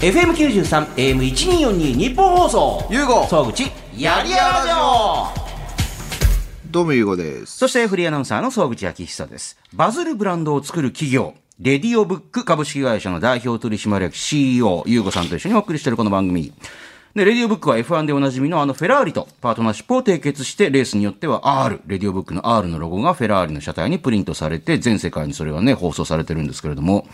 [0.00, 2.86] FM93、AM1242 日本放送。
[2.88, 5.26] ゆうご総口、やりやらじょ
[6.70, 7.58] どうもゆうごです。
[7.58, 9.58] そしてフリーアナウンサーの総口昭久です。
[9.74, 16.54] バズるブランドを作る企業、レディオブック株式会社の代表取締役 CEO、ゆうごさんと一緒にお送りしているこの番組。
[17.14, 27.06] で、レディオブックは F1 でおなじみのあのフェラーリとパートナーシップを締結して、レースによっては R、レディオブックの R のロゴがフェラーリの車体にプリントされて、全世界にそれがね、放送されてるんですけれども、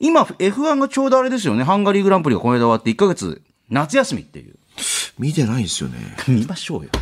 [0.00, 4.54] 今、F1 がちょうどあれですよね、ハンガリーグランプリがこの間終わって1ヶ月、夏休みっていう。
[5.18, 5.98] 見てないんですよね。
[6.28, 6.90] 見ましょうよ。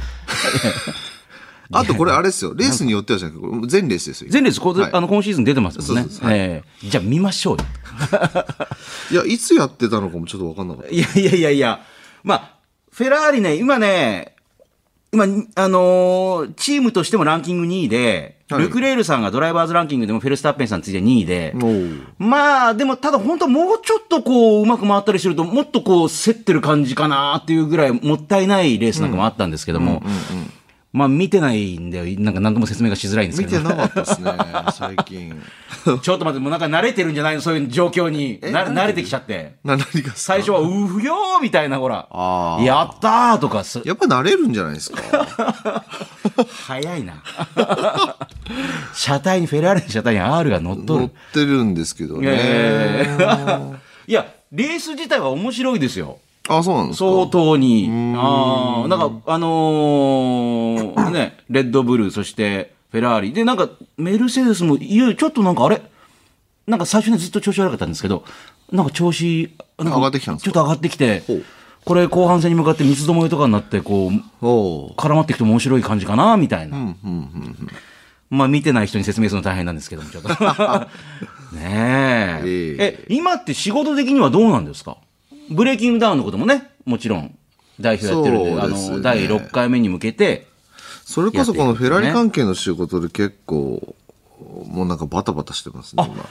[1.72, 2.54] あとこれあれですよ。
[2.54, 4.30] レースによってはじゃなくて、全レースですよ。
[4.32, 6.06] 前列、こうはいあの、今シーズン出てますもんね。
[6.08, 7.64] そはいええじゃあ見ましょうよ。
[9.10, 10.90] いや、いつやってたのかもちょっとわかんなかった。
[10.90, 11.80] いやいやいやいや、
[12.22, 12.54] まあ、
[12.92, 14.35] フェラーリね、今ね、
[15.12, 15.24] 今、
[15.54, 18.62] あのーチームとしてもランキング2位で、はい。
[18.62, 21.52] ルクレールさんがドライバーズランキングでもフェルスタッペンさんついて2位で、
[22.18, 30.02] まあ、でも、ただ本当はもうちょっとこう、うまく回ったりすると、もっとこう、競ってる感じかなっていうぐらい、もったいないレースなんかもあったんですけども、
[30.96, 34.32] まあ、見てないんで、なんか何とも説明がしづらいんですけど見てなかったですね、
[34.72, 35.42] 最近。
[36.02, 37.42] ちょっと待って、もうなんか慣れてるんじゃないの？
[37.42, 38.40] そういう状況に。
[38.40, 39.56] な慣れてきちゃって。
[39.62, 42.08] な、何が最初は、うふよーみたいな、ほら。
[42.10, 45.84] あーやったーとかす、やっぱ慣れるんじゃないですか？
[46.66, 47.22] 早いな。
[48.94, 51.10] 車体に、フェラーリの車体に R が乗っと乗っる。
[51.34, 52.28] てるんですけどね。
[53.18, 53.60] や
[54.06, 56.18] いや、レース自体は面白いですよ。
[56.48, 57.06] あ、そうなんですか。
[57.10, 57.90] 相当に。
[58.16, 63.32] ああ、なんか、あのーね、 レッドブル、そして、フェラーリ。
[63.32, 65.82] で、なんか、メルセデスも、いよいよちょっとなんかあれ？
[66.66, 68.24] なんか最初にずっと調子悪かったんですけど、
[68.72, 70.44] なんか調子、なんか上がってきたんですか？
[70.46, 71.22] ちょっと上がってきて
[71.84, 74.44] これ後半戦に向かって三つどもえとかになって、こう、
[74.96, 76.76] 絡まっていくと面白い感じかな、みたいな。
[76.76, 77.68] うん、うん、うん。
[78.28, 80.28] まあ見てない人に説明するの大変なんですけども、ちょっと。
[81.54, 82.42] ねえ。
[82.44, 84.96] ええ、今って仕事的にはどうなんですか？
[85.50, 87.36] ブレイキングダウンのこともね、もちろん
[87.80, 90.46] 代表やってるんで、あそうですねの、第6回目に向けて、
[91.04, 93.94] それこそこのフェラーリ関係の仕事で結構、
[94.66, 96.24] もうなんかバタバタしてますね、今。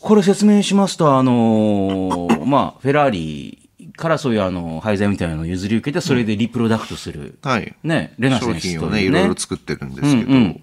[0.00, 7.74] これ説明しますと、あのー まあ、フェラーリからそういうあの、廃材みたいなのを譲り受けて、それでリプロダクトする、はい。
[7.82, 10.60] ね、レナセ商品をね、いろいろ作ってるんですけ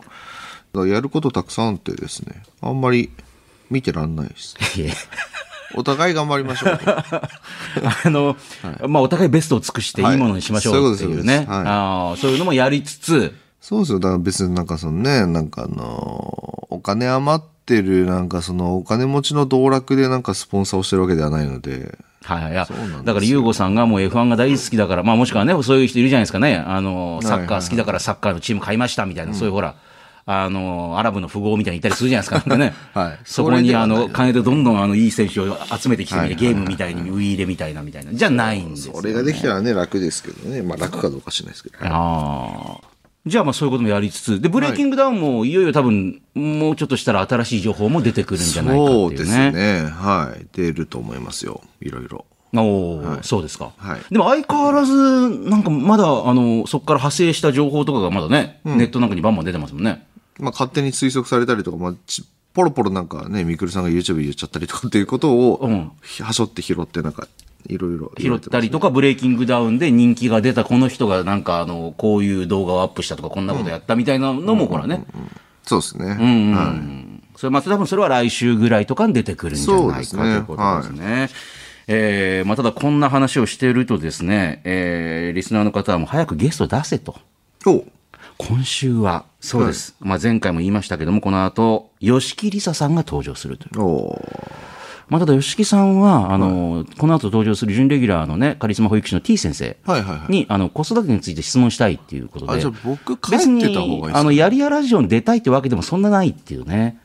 [0.73, 3.11] ど、やることたくさんあってですね、あんまり
[3.69, 4.55] 見てらんないです。
[4.79, 4.93] いや
[5.75, 6.79] お互い頑張りましょう。
[8.05, 8.35] あの、
[8.87, 11.45] まあ、お互いベストを尽くしていいものにしましょうっていうね。
[11.47, 13.99] はいそういうのもやりつつ、そうですよ。
[13.99, 22.55] だから別になんかそのね、なんかあのお金余ってる、なんかそのお金持ちの道楽でなんかスポンサーをしてるわけではないので、はい、い。
[22.55, 22.67] や
[23.03, 26.57] だから、ユーゴさんがもう F1 が大好きだから、まあもしくはね、そういう人いるじゃないですかね。
[26.57, 29.75] あの、サッカー好きだからサッカーのチーム買いましたみたいな、そういうほら、
[30.25, 32.49] あの、アラブの富豪みたいにいたりするじゃないですか。
[32.49, 32.73] なんかね。
[32.93, 38.13] はいそこにあの、金でどんどんあの、いい選手を集めてきてみて、はいゲームみたいにウィーレみたいなみたいな。
[38.13, 38.99] じゃないんですよ、ね。
[39.01, 40.61] それができたらね、楽ですけどね。
[40.61, 41.77] まあ楽かどうかしれないですけど。
[41.81, 42.87] ああ。
[43.25, 49.07] じゃあまあそういうこともやりつつ、で、ブレイキングダウンもいよいよ多分、もうちょっとしたら新しい情報も出てくるんじゃないかっていうね。
[49.07, 49.89] そうですね。
[49.89, 50.45] はい。
[50.53, 51.61] 出ると思いますよ。
[51.81, 52.25] いろいろ。
[52.55, 53.71] おお、そうですか。
[53.77, 54.93] はいでも相変わらず、
[55.49, 60.05] なんかまだ、あの、そこから派生した情報とかがまだね、ネットなんかにバンバン出てますもんね。
[60.39, 62.23] まあ勝手に推測されたりとか、まあち
[62.53, 67.27] ポロポロなんかね、ミクルさんが YouTube で言っちゃったりとかっていうことを、うんはしょって拾ってなんか、
[67.67, 75.03] いろいろ拾ったりとか、ブレイキングダウンで人気が出たこの人がなんか、あの、こういう動画をアップしたとか、こんなことやったみたいなのも、ほらね。
[75.63, 76.17] そうですね。
[76.19, 77.13] うんうんはい。
[77.37, 81.29] それまた多分それは来週ぐらいとかに出てくるんじゃないかそうですねということですね。
[81.87, 87.15] えーまあ、ただこんな話をしているとですね、えーリスナーの方はもう早くゲスト出せと。
[88.39, 89.95] お今週は、そうです。
[89.99, 93.81] まあ、前回も言いましたけども、この後、吉木りささんが登場するという。
[93.81, 94.21] お
[95.09, 100.31] まあ、ただ吉木さんは、あの、この後登場する準レギュラーのね、カリスマ保育士の T 先生はいはいはい。
[100.31, 102.53] に、あの、子育てについて質問したいっていうことで。
[102.53, 106.97] あ、じゃあ僕帰別ってた方がいいに、ですあの、やりやラジオに出たいってわけでもそんなないっていうね。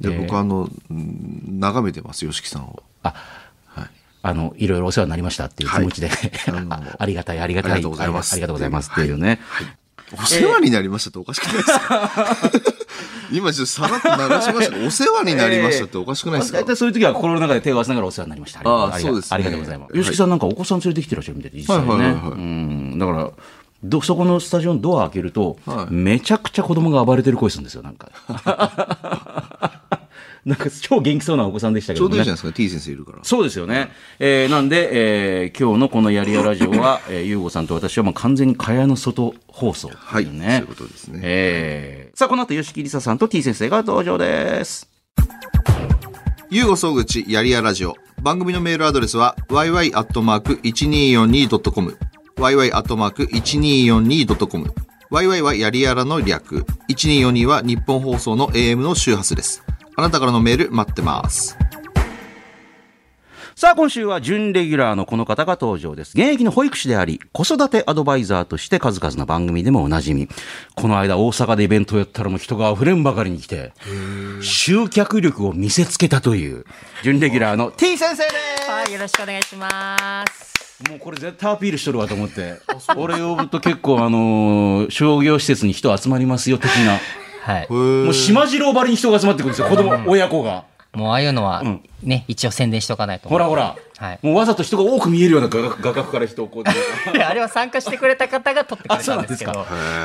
[0.00, 2.82] じゃあ僕あの、うん眺めてます、吉木さんを。
[3.02, 3.14] あ、
[4.22, 6.10] あの、いろいろお世話になりましたっていう気持ちで、
[6.48, 9.40] のあ ありがたい、ありがたい、ありがとうございますありがとうございますっていうね。
[10.12, 12.10] お世話になりましたっておかしくないですか？
[13.32, 18.60] 今ちょっとさらっと流しましたお世話になりましたっておかしくないですか、大体そういう時は心の中で手を合わせながらお世話になりました。
[18.64, 19.92] あああそうですねありがとうございます。
[19.92, 21.88] はい吉木さんなんかお子さん連れてきてらっしゃるみたいで、実際ね。
[21.88, 22.98] はいはいはいはいうん。
[23.00, 23.30] だから、
[23.82, 28.10] ど、そこのスタジオのドア開けると、はいめちゃくちゃ子供が暴れてる声するんですよ、なんか。
[30.46, 32.08] なんか超元気そうなお子さんでしたけどね。
[32.08, 33.18] ちょうどいいじゃないですか、T 先生いるから。
[33.24, 33.90] そうですよね。
[34.20, 40.24] えーなんで、えー今日のこのやりやラジオは、えー、ゆうごさんと私はもう完全に蚊帳の外放送ってはい。
[40.24, 41.20] そういうことですね。
[41.24, 44.88] えーさあ、この後、吉木りささんと T 先生が登場です。
[46.48, 47.96] ゆうご総口やりやラジオ。
[48.22, 51.98] 番組のメールアドレスは yy.1242.com
[52.36, 54.74] yy.1242.com
[55.10, 59.62] yy はやりやらの略1242は日本放送の AM の周波数です
[59.98, 61.56] あなたからのメール待ってます
[63.54, 66.10] さあ、今週は準レギュラーのこの方が登場です。
[66.10, 70.28] 現役の保育士であり、子育てアドバイザーとして数々の番組でもおなじみ。
[70.74, 73.72] この間大阪でイベントをやったらもう人が溢れんばかりに来て、
[74.42, 76.66] 集客力を見せつけたという、
[77.02, 78.28] 準レギュラーの T 先生で
[78.62, 80.82] すはい、よろしくお願いします。
[80.90, 82.60] もうこれ絶対アピールしとるわと思って。
[82.98, 86.98] 俺呼ぶと結構あのー商業施設に人集まりますよ的な。
[87.46, 87.72] はい。
[87.72, 89.68] もう島次郎ばりに人が集まってくるんですよ。
[89.68, 90.64] 子供、親子が。
[90.92, 93.28] もうああいうのはん、ね、一応宣伝しとかないと。
[93.28, 93.76] ほらほら。
[93.98, 94.18] はい。
[94.22, 96.64] もうわざと人が多く見えるような画角画角から人をこう。
[97.20, 99.64] あれは参加してくれた方が撮ってくれあそうなんんですけど。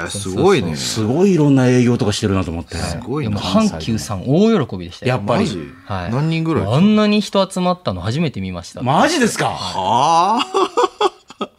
[0.09, 2.75] すごいねすごいいろんな営業とかしてるなと思って。
[2.75, 5.15] すごい阪急さん大喜びでしたよ。
[5.15, 5.47] やっぱり
[5.85, 6.11] はい。
[6.11, 8.83] 何人ぐらいあんなに人集まったの初めて見ました。
[8.83, 9.55] マジですか？
[9.57, 10.45] あ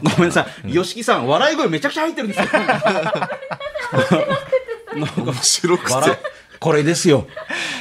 [0.02, 0.72] ごめんなさい。
[0.72, 2.46] 吉木さん、笑い声めちゃくちゃ入ってるんですよ。
[4.94, 6.18] あ面白くて
[6.60, 7.26] これですよ。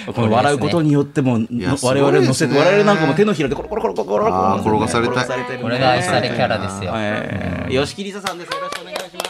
[0.08, 5.00] この笑うことによっても、や我々乗せて、我々なんかも手のひらでコロコロコロコロコロ転がさ
[5.36, 6.92] れたこれが愛されキャラですよ。
[6.96, 8.52] えー吉木りささんです。
[8.52, 9.16] よろしくお願いします。
[9.16, 9.22] よ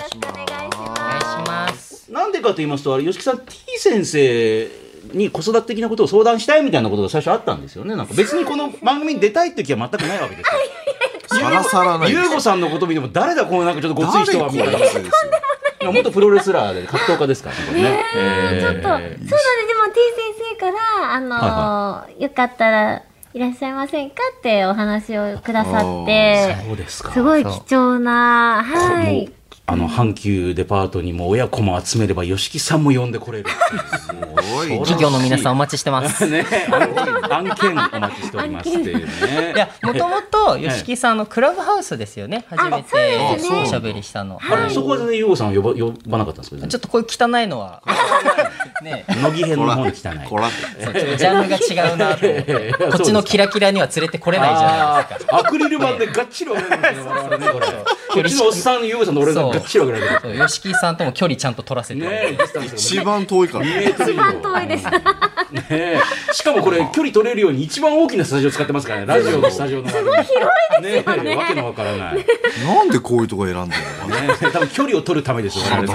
[0.00, 0.90] ろしくお願いします。
[0.90, 2.12] お願いします。
[2.12, 3.44] なんでかと言いますと、あれ、吉木さん、T
[3.78, 4.68] 先生
[5.12, 7.94] に子育て的なことを相談したいみたいなことが最初あったんですよね。
[7.94, 11.40] なんか別にこの番組に出たいって気は全くないわけですよ。
[11.40, 14.78] さらさらないゆうごさんのこと見ても誰だこのなんかちょっとごつい人はみたいな。
[15.92, 17.82] 元プロレスラーで格闘家ですからね。
[17.82, 19.24] ねえーちょっと、そうなんです。
[19.24, 19.34] でも
[19.92, 23.02] T 先生から、あのーよかったら
[23.32, 27.12] いらっしゃいませんかってお話をくださって、そうですか。
[27.12, 29.32] すごい貴重な、はい。
[29.66, 33.48] あの阪急デパートにも親子も集めれば吉木さんも呼んでこれる。
[33.48, 36.28] すごい企業の皆さんお待ちしてます。
[36.28, 36.44] ね。
[37.30, 39.52] 案件お待ちしておりますっていうね。
[39.54, 42.44] いや、もともと、吉木さんのクラブハウスですよね。
[42.50, 43.18] 初めて
[43.50, 44.38] おしゃべりしたの。
[44.38, 47.82] あれそこは全然優吾さんを呼ば呼ばなかったんですけどちょっとこういう汚いのは、
[48.84, 49.94] ね、乃木編の方に汚い。
[49.94, 52.26] ジャンルが違うなと。
[52.26, 52.74] 思って。
[52.92, 55.38] こっちのキラキラには連れてこれないじゃないですか。
[55.38, 57.46] アクリル板でがっちり折れるんですよね
[58.12, 60.20] こっちのおっさん優吾さんの俺ががっちり折れる？
[60.20, 62.38] そう吉木さんとも距離ちゃんと取らせて、
[62.74, 63.64] 一番遠いから。
[63.64, 64.84] 2メートル以上一番遠いです。
[64.84, 66.00] ねえ。
[66.32, 69.06] しかもこれ距離取れるように一番大きなスタジオ使ってますからね。
[69.06, 70.30] ラジオのスタジオのすごい広
[70.80, 71.32] いですよね。
[71.32, 72.16] えわけのわからない。
[72.16, 72.26] ね
[72.66, 74.16] なんでこういうとこ選んでるの？
[74.48, 75.94] え多分距離を取るためですよ我々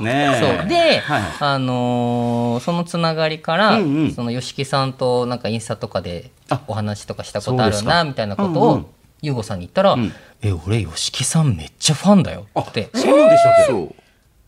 [0.00, 0.68] ねそう。
[0.68, 4.12] で、はいあのーそのつながりから、うんうん。
[4.12, 10.12] その吉木さんとなんかインスタとかであお話とかしたことあるなみたいなことを優吾さんに言ったら「ん
[10.42, 12.90] え俺吉木さんめっちゃファンだよ」って。
[12.94, 13.72] そうなんでしたっけ？
[13.72, 13.94] そう。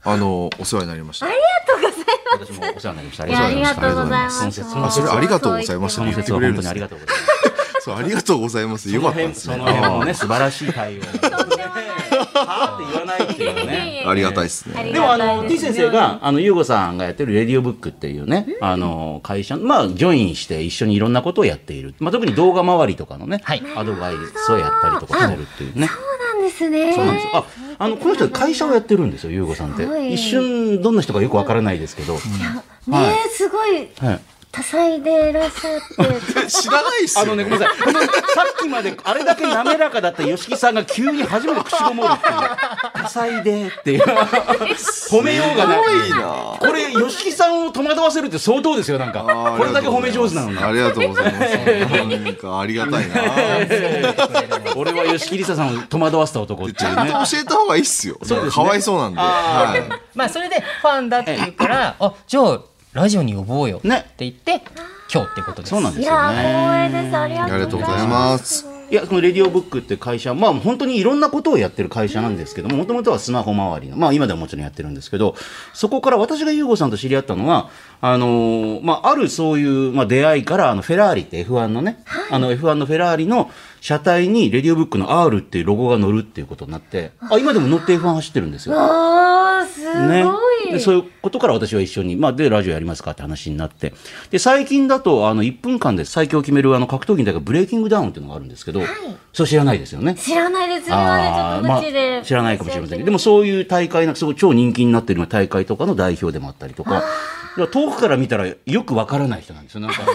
[0.03, 1.27] あのお世話になりました。
[2.33, 3.25] 私もお世話になりました。
[3.25, 4.45] ありがとうございます。
[4.45, 5.97] あそれありがとうございます。
[5.97, 7.31] その説は本当にありがとうございます。
[7.83, 8.91] そうありがとうございます。
[8.91, 9.57] よかったですね。
[9.57, 11.03] その辺もね素晴らしい対応
[12.35, 14.05] はあって言わないっていうね。
[14.07, 14.93] ありがたいですね。
[14.93, 21.95] でもあの T 先生があの優吾さんがやってるレディオブックっていうねあの会社まあジョインして一緒にいろんなことをやっている。
[21.99, 23.63] まあ特に動画周りとかのねはい。
[23.77, 25.89] アドバイスをやったりとかしてるっていうね。
[25.89, 26.95] そうなんですね。
[26.95, 27.27] そうなんです。
[27.27, 27.45] よあ
[27.79, 30.13] あのこの人会社をやってるんですよ優吾さんって。
[30.13, 32.15] 一瞬どんな人かよくわからないですけど。
[32.15, 32.21] ね
[32.91, 33.05] はい。
[33.27, 33.89] え、すごい。
[33.99, 34.21] はい
[34.53, 35.81] 多彩でいらっしゃっ
[36.45, 36.47] て。
[36.51, 37.79] 知らないっすよあのね、ごめんなさい。
[37.85, 43.03] このさっきまであれだけ滑らかだった吉木さんが急に初めて口ごもるっていう。
[43.03, 44.03] 多彩でっていう。
[45.11, 45.85] 褒めようがない。
[45.85, 46.27] すごいな
[46.59, 49.55] これ、吉木さんを戸惑わせるって相当ですよ、なんか。
[49.57, 50.59] これだけ褒め上手なのに。
[50.59, 53.15] ありがとうございますなんかありがたいな
[54.77, 57.01] 俺は吉木りささんを戸惑わせた男ってちいうね。
[57.03, 59.83] ゃんと教えた方がいいっすよそうですねかわいそうなんではい
[60.17, 62.59] まあそれでファンだって言うから「あじゃあ
[62.93, 64.63] ラジオに呼ぼうよ」ってね言って
[65.13, 66.89] 今日ってことですそうなんですよいや、ね。
[66.91, 67.17] 光栄です。
[67.17, 68.07] ありがありがとうございま。
[68.07, 75.37] ますすいや、このレディオブックって会社、まあ本当にいろんなことをやってる会社なんですけども、もともとはスマホ周りの、まあ今ではもちろんやってるんですけど、
[75.75, 77.71] そこから私がユーゴさんと知り合ったのは、
[78.03, 88.75] あのーまああるそういう、まあ出会いから、あのフェラーリって F1 のね、あの F1 のフェラーリの車体にレディオブックの R っていうロゴが乗るっていうことになって、あ、今でも乗って F1 走ってるんですよ。
[88.77, 90.33] あー、すねご
[90.69, 90.73] い。
[90.73, 93.93] でそういうことから私は一緒に、まあ、でラジオやりますかって話になって
[94.31, 98.83] で最近だとあの1分間で最強を決めるあの格闘技の大会ブレイキングダウンっていうのがあるんですけど、
[99.33, 100.15] それ知らないですよね。
[100.15, 100.89] 知らないです。
[100.89, 107.03] 今まあ無知らないかもしれませんけどでもそういう大会のすごい超人気になってるような大会とかの代表でもあったりとか
[107.57, 109.81] ら遠くから見たらよくわからない人なんですよ。
[109.81, 110.03] なんか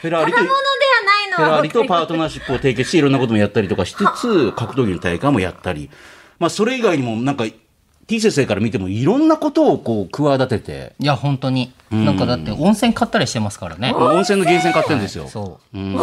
[0.00, 5.90] フェラーリとフェラーリとパートナーシップを提携していろんなこともやったりとかしつつ格闘技の大会もやったり、
[6.38, 7.44] まあ、それ以外にもなんか
[8.06, 11.72] T 先生から見てもいろんなことをこう企てて、いや本当に。
[11.90, 13.92] なんかだって温泉買ったりしてますからね。
[13.92, 15.28] 温泉の源泉買ってるんですよ。
[15.28, 15.78] そう。
[15.78, 15.94] うん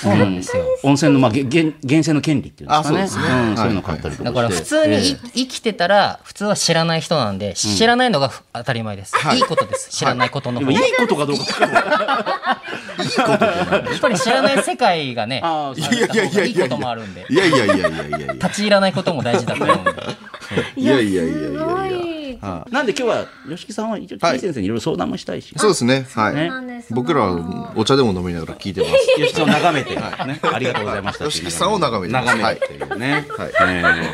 [0.00, 0.64] そうなんですよ。
[0.82, 3.02] 温泉の、まあ、げ源源泉の権利っていうんですかね。
[3.02, 3.52] あそうですね。
[3.52, 4.30] んそういうの買ったりとか。
[4.30, 9.90] だから普通に生きてたら普通は知らない人なんで知らないのがふ当たり前です、い、いことです。
[9.90, 12.62] 知らないことのいいことかどうか。
[12.98, 17.26] やっぱり知らない世界がねあーあいやいやいやいやいいこともあるんで。
[17.28, 18.32] いやいやいやいやいやいや。
[18.34, 19.90] 立ち入らないことも大事だと思うんで。
[20.76, 21.50] いやいやいやいすや。
[21.50, 22.72] いやごい。
[22.72, 26.06] なんで今日は吉木さんは一応先生にいろいろ相談もしたいし、そうですね。
[26.14, 26.50] はい、
[26.90, 28.92] 僕らはお茶でも飲みながら聞いてます。
[29.16, 30.02] 吉木さんを眺めて、ね、
[30.42, 31.26] ありがとうございました。
[31.26, 32.96] 吉木さんを眺めて眺めて。
[32.96, 33.26] ね。
[33.36, 33.50] はい。
[33.60, 34.12] えー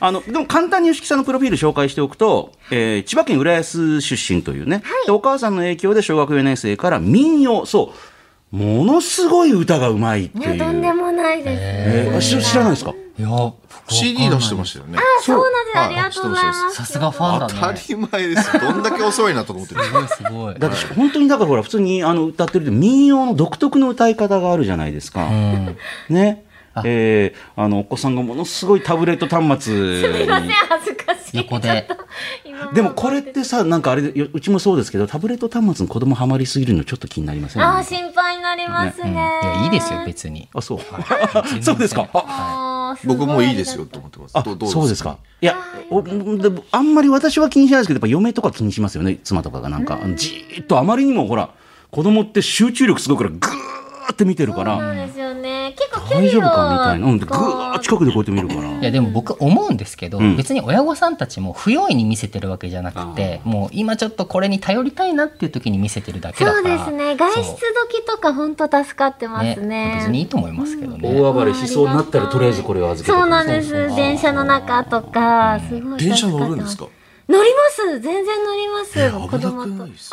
[0.00, 8.13] あの、でも簡単に吉木さんのプロフィール紹介しておくと、えー千葉県浦安出身というね、で、お母さんの影響で小学4年生から民謡、そう、
[8.54, 10.54] ものすごい歌がうまいっていう。
[10.54, 11.58] いや、とんでもないです。
[11.60, 12.94] えーあ知知らないですか？
[13.16, 13.54] いや僕
[13.88, 15.76] CD 出してましたよねあ、そうなんです。
[15.78, 16.76] はいありがとうございます。
[16.76, 25.26] さすがファンだ当ねたり前ですどんだけお世話になったと思ってるすかすごいだって本当にだからほら普通にあの歌ってると民謡の独特の歌い方があるじゃないですか。
[25.26, 25.76] うん
[26.08, 26.44] ね。
[26.84, 31.36] えーあのお子さんがものすごいタブレット端末すみませんに。、恥ずかしい。
[31.38, 31.86] 横で。
[32.44, 37.62] 今でもこれってさなんかあれでようちもそうですけどタブレット端末に子供ハマりすぎるのちょっと気になりません？
[37.62, 39.10] あー、心配になりますね。
[39.10, 39.14] い
[39.46, 40.48] やいいですよ別に。
[40.54, 40.78] あそう。
[41.62, 42.08] そうですか？
[42.12, 44.32] ああーすご僕もいいですよと思ってます。
[44.36, 45.18] あどどそうですか？
[45.40, 45.56] いや
[45.90, 49.98] おでもあんまり私は気にしないですけどやっぱ嫁とか気にしますよね妻とかがなんか。
[50.16, 51.50] じーっとあまりにもほら
[51.90, 54.76] 子供って集中力すごいからぐーって見てるかそうら。
[54.78, 55.74] なんですよね。
[55.78, 57.06] 結構大丈夫かみたいな。
[57.06, 58.70] うん、でぐーっ近くでこうやって見るから。
[58.80, 67.16] いやでも僕思うんですけど、ん別に親御さんたちも不用意に見せてるわけじゃなくてもう今ちょっとこれに頼りたいなっていう時に見せてるだけだからそうですね。
[67.16, 69.96] 外出時とか本当助かってますね。
[69.98, 73.72] 別にいいと思いますけどね、大暴れしそうになったらとりあえずこれを預けてそうなんです。
[73.94, 76.04] 電車の中とか、すごい助かってます。
[76.04, 76.86] 電車乗るんですか？
[77.26, 78.00] 乗ります。
[78.00, 79.10] 全然乗ります。
[79.10, 79.90] 子危な供とくない。
[79.90, 80.10] です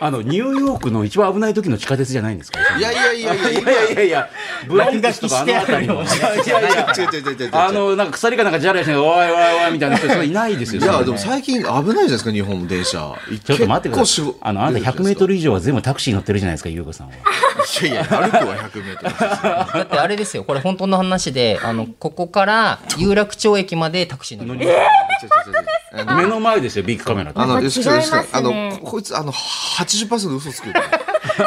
[0.00, 2.60] あのニューヨークの一番危ない時の地下鉄じゃないんですか。
[2.76, 4.30] いやいやいやいやいやいやいや、
[4.68, 6.02] ブロンクスとかあの辺りの。
[6.02, 10.82] いやいやいや、違う違う違う違う違うあのなんか鎖かなんかじゃらしなおいおいおいみたいな人そんないないですよ。
[10.82, 14.34] いやでも最近危ないじゃないですか日本の電車ちょっと待ってください。
[14.42, 17.14] あのあなた100メートル以上は全部タクシー乗ってるじゃないですか、優子さんは。
[17.14, 24.90] いやいや歩くは100メートルですだってあれですよこれ本当の話であのここから有楽町駅までタクシー乗ります違う違う違う
[25.32, 25.62] あの
[26.16, 27.40] 目の前ですよ、ビッグカメラと。
[27.40, 30.74] あの、吉木さん、違いますね吉あの、ここいつ、あの、80%嘘つくよ。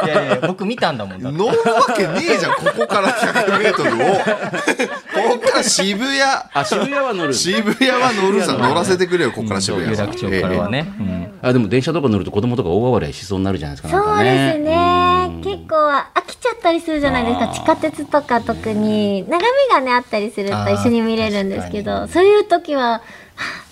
[0.05, 3.97] いやいや僕見たんだもんだって乗るわけねえじゃん、ここから100メートルを。
[3.97, 7.33] ここから渋谷、あ、渋谷は乗る。
[7.33, 9.91] 渋谷は乗るさ、乗らせてくれよ、ここから渋谷は。
[9.91, 13.89] 有楽町からはね、うんあ、でも電車とか乗ると子供とか大暴れしそうになるじゃないですか。
[13.89, 14.63] そうかですね。
[14.65, 15.41] ね。
[15.43, 17.47] 結構飽きちゃったりするじゃないですか。
[17.47, 19.23] 地下鉄とか特に。
[19.27, 23.01] 眺めがね、あったりすると一緒に見れるんですけど、そういう時は、はあ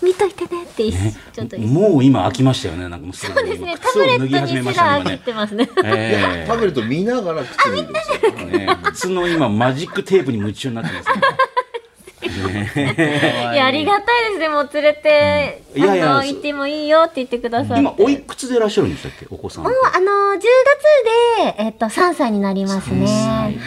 [0.01, 1.57] 見といてねってちょっと。
[1.59, 2.89] もう今飽きましたよね。
[2.89, 3.75] なんかもうすぐそうですね。
[3.77, 5.69] タブレットにすら飽きてますね。
[5.83, 8.31] ええタブレット見ながら靴見るんですよ。
[8.47, 11.15] ね、靴の今マジックテープに夢中になってます、ね。
[12.23, 14.49] いや、ありがたいですね。
[14.49, 17.81] もう連れて、うんいやいやあの、行ってもいいよって言ってくださって。
[17.81, 19.27] 今おいくつでいらっしゃるんでしたっけ？
[19.29, 20.43] お子さんもうあの10月
[21.55, 23.05] でえっと3歳になりますね。
[23.05, 23.57] はい。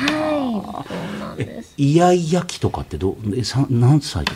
[0.89, 1.75] そうなんです。
[1.77, 4.25] イヤイヤ期とかってどえさ何歳？
[4.25, 4.33] ど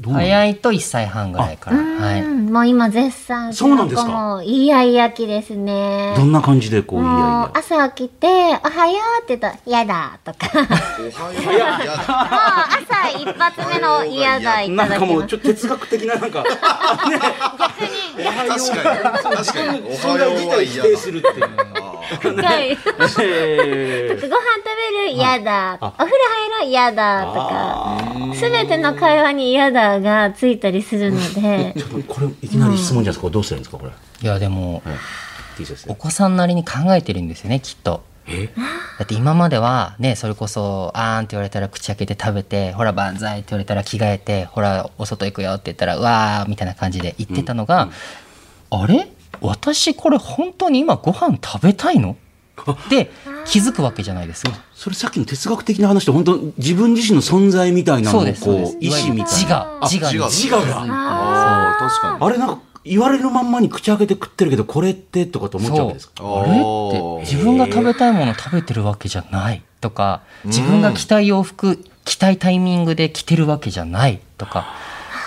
[0.00, 4.08] ど早いと1歳半ぐらいからはいうんもう今絶賛そうなんですか？
[4.08, 6.14] もうイヤイヤ期ですね。
[6.16, 8.30] どんな感じでこうイヤイヤ朝起きて「お
[8.68, 11.52] はよう」って言ったら「嫌だ」とかおはよう。
[11.54, 16.58] いや朝一発目の「嫌だ」いなんただきますかもうちょっと哲学的ななんか 確
[17.22, 19.36] かに。
[19.36, 19.82] 確かに。
[20.04, 21.42] おはようは否嫌定するってい
[22.32, 22.78] うはい。
[23.20, 24.30] えご飯食
[24.92, 25.76] べる嫌だ。
[25.80, 31.74] お風呂入ろう嫌だとかすべての会話に嫌だがついたりするので。
[31.76, 33.20] ちょっとこれいきなり質問じゃないですか？
[33.22, 33.78] これどうするんですか？
[33.78, 33.92] これ。
[34.22, 34.82] いやでも
[35.58, 38.02] 先生お子さんなりに考えてるんですよねきっと。
[38.28, 38.48] え？
[38.98, 47.88] だって今まではねそれこそ「あーん」って言われたら口開けて食べて「ほら万歳」って言われたら着替えて「ほらお外行くよ」って言ったら「うわー」みたいな感じで言ってたのが
[48.70, 49.08] 「あれ？
[49.40, 52.16] 私これ本当に今ご飯食べたいの?」
[52.70, 53.10] って
[53.44, 54.52] 気づくわけじゃないですか。
[54.74, 60.66] それさっきの哲学的な話と本当自分自身の存在みたいなのをこう意志みたい自な我自我に自我が。
[60.66, 62.26] 気づいてああ、確かに。
[62.26, 66.22] あれなんか言われるまんまに口開けて食ってるけどこれってとかと思っちゃうわけですか？
[66.24, 74.66] あれって自分が食べたいもの食べてるわけじゃないとか自分が着たい洋服着たいタイミングで着てるわけじゃないとか。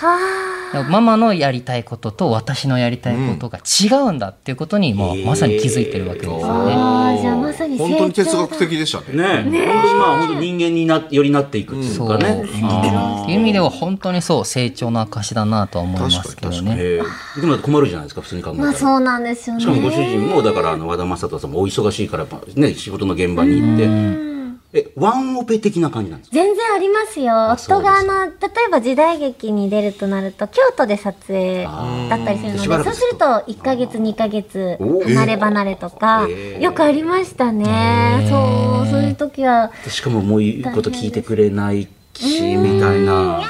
[0.00, 6.74] からママのやりたいことと私のやりたいことが違うんだっていうことにもうまさに気づいてるわけですよね。
[6.76, 9.44] ああじゃあまさにに本当に哲学的でしたね。
[9.44, 12.44] ね本当にまあ本当人間になよりなっていくっていうかね。
[12.62, 16.72] あっていう意味では本当にそう成長の証だなとは思いますけど確ね。
[16.72, 18.70] ーえーでも困るじゃないですか普通に考えたら。
[18.70, 24.29] まあそうなんですよねしかもご主人もだからあの和田正人さんもお忙しいからね仕事の現場に行って
[24.72, 26.34] えワンオペ的な感じなんですか？
[26.36, 27.50] 全然ありますよ。
[27.52, 28.30] 夫があの例
[28.68, 36.60] えば時代劇に出るとなると京都で撮影だったりするのでそうすると1ヶ月2ヶ月お離れ離れとかえー。
[36.60, 38.26] よくありましたね。
[38.30, 39.72] そうそういう時は。
[39.84, 43.38] でしかももう言うこと聞いてくれないしみたいな。
[43.38, 43.42] あ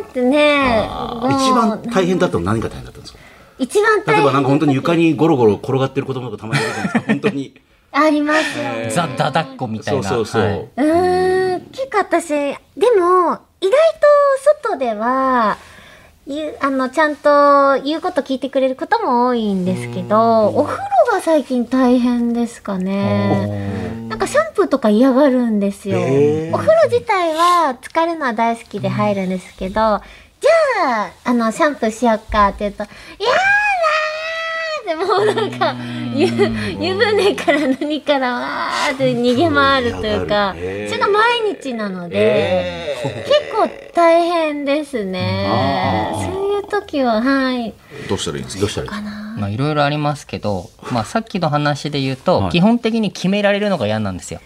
[0.00, 0.88] ーってね。
[1.30, 3.18] 一番大変だったのは何が大変だったんですか？
[3.58, 4.14] 一番大変。
[4.16, 7.12] 例えばなんか本当に床にゴロゴロ転がってる子供とかたまにいるじゃないですか。
[7.12, 7.54] 本当に
[7.92, 8.64] ありますよ。
[8.64, 10.02] ねザ・ダダッコみたいな。
[10.02, 10.60] そうそうそう、はい。
[10.60, 12.36] うーん結構私で
[12.98, 14.06] も意外と
[14.64, 15.58] 外では
[16.26, 24.08] 言うあのちゃんと言うこと聞いてくれることも多いんですけどお風呂が最近大変ですかね。
[24.08, 25.98] なんかシャンプーとか嫌がるんですよ。
[25.98, 26.02] お
[26.58, 32.88] 風呂自体は浸かるのは大好きで入るんですけど、じゃああのシャンプーしよっかって言うと「やだー!」
[34.82, 35.74] ってもうなんか
[36.14, 42.96] 湯湯船から何からわーって逃げ回るというかそれが毎日なので、
[43.26, 46.12] 結構大変ですね。
[46.14, 47.72] そういう時ははい。
[48.08, 48.60] どうしたらいいんですか？
[48.62, 49.02] どうしたらいい
[49.40, 52.50] まあいろいろありますけど、まあさっきの話で言うと、はい。
[52.50, 54.40] 基本的に決められるのが嫌なんですよ。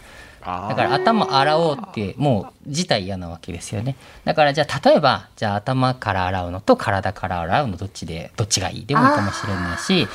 [0.47, 3.97] あだから頭洗おうってもう自体嫌なわけですよね。
[4.25, 10.09] だからじゃあ例えばじゃあ頭から洗うのと体から洗うのどっちでどっちがいいでもいいかもしれないし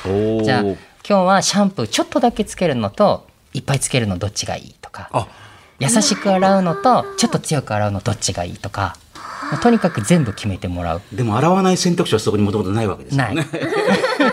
[0.44, 5.26] じゃあ今日はシャンプーちょっとだけつけるのといっぱいつけるのどっちがいいとかあ
[5.78, 8.96] 優しく洗うのとちょっと強く洗うのどっちがいいとか
[9.60, 11.02] とにかく全部決めてもらう。
[11.12, 13.44] でも洗わない選択肢はそこにもともとないわけですよね。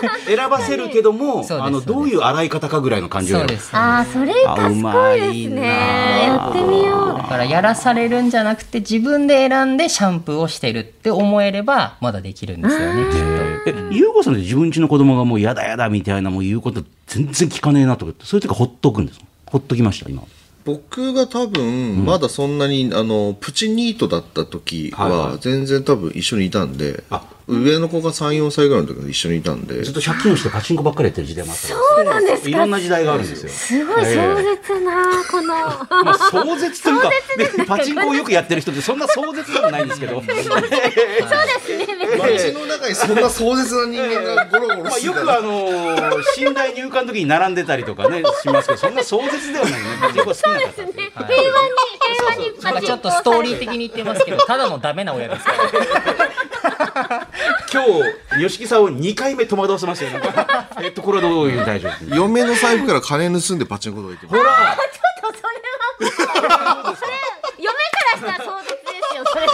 [0.25, 6.23] 選ばせるけども、あのどういう洗い方かぐらいの感じああそれ賢いですね。
[6.27, 7.17] やってみよう。
[7.17, 13.69] だからやらされるんじゃなくて自分で選んでシャンプーをしてるって思えればまだできるんですよねきっと。
[13.69, 19.25] え、ゆうこさんって自分家の子供がもうやだやだみたいなもう言うこと全然聞かねえなとかってそういう時ほっとくんですか？
[19.47, 20.23] ほっときました今。
[20.65, 29.81] 僕が多分、まだそんなに、あの、プチニートだった時はいはは、全然多分一緒にいたんであ、上の子が3、4歳ぐらいの時に一緒にいたんで。
[29.83, 32.49] ずっ、と借金をしてパチンコばっかりやってる時代もあったそうなんですか。
[32.49, 33.49] いろんな時代があるんですよ。
[33.49, 35.47] すごい壮絶なこの。
[35.47, 37.15] まあ壮絶というか、ね
[37.67, 40.45] パチンコをよくやってる人ってそんな壮絶でもないんですけど、街
[42.53, 49.79] の中にそんな壮絶な人間がゴロゴロまあ、してたよくあのー寝台入館の時に並んでたりとかねしますけどそんな壮絶ではないね。
[50.01, 51.69] パチンコ好きな方って平和に
[52.01, 55.59] 平和にまあちょっとストーリー的に言ってますけどただのダメな親ですから。
[57.71, 57.83] 今
[58.39, 62.15] 日吉木さんを2回目戸惑わせましたよなんかえっとこれはどういう大丈夫？
[62.15, 64.75] 嫁の財布から金盗んでパチンコとか行ってほら！
[65.99, 67.11] それ
[67.57, 68.77] 嫁からしたら壮絶で
[69.11, 69.23] すよ。
[69.25, 69.53] それ嫁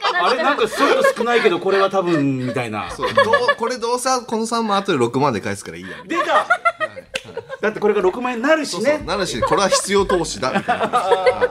[0.00, 0.50] からあれしたら。
[0.50, 2.90] なんかそういうの少ないけどこれは多分みたいな。
[2.90, 3.12] そう。
[3.14, 5.88] どうこれどうせこの3万後で6万で返すからいいや。
[6.02, 6.46] みたい出た
[7.60, 11.48] だってこれが6万円になるしなそうねなるしこれは必要投資だみたいな。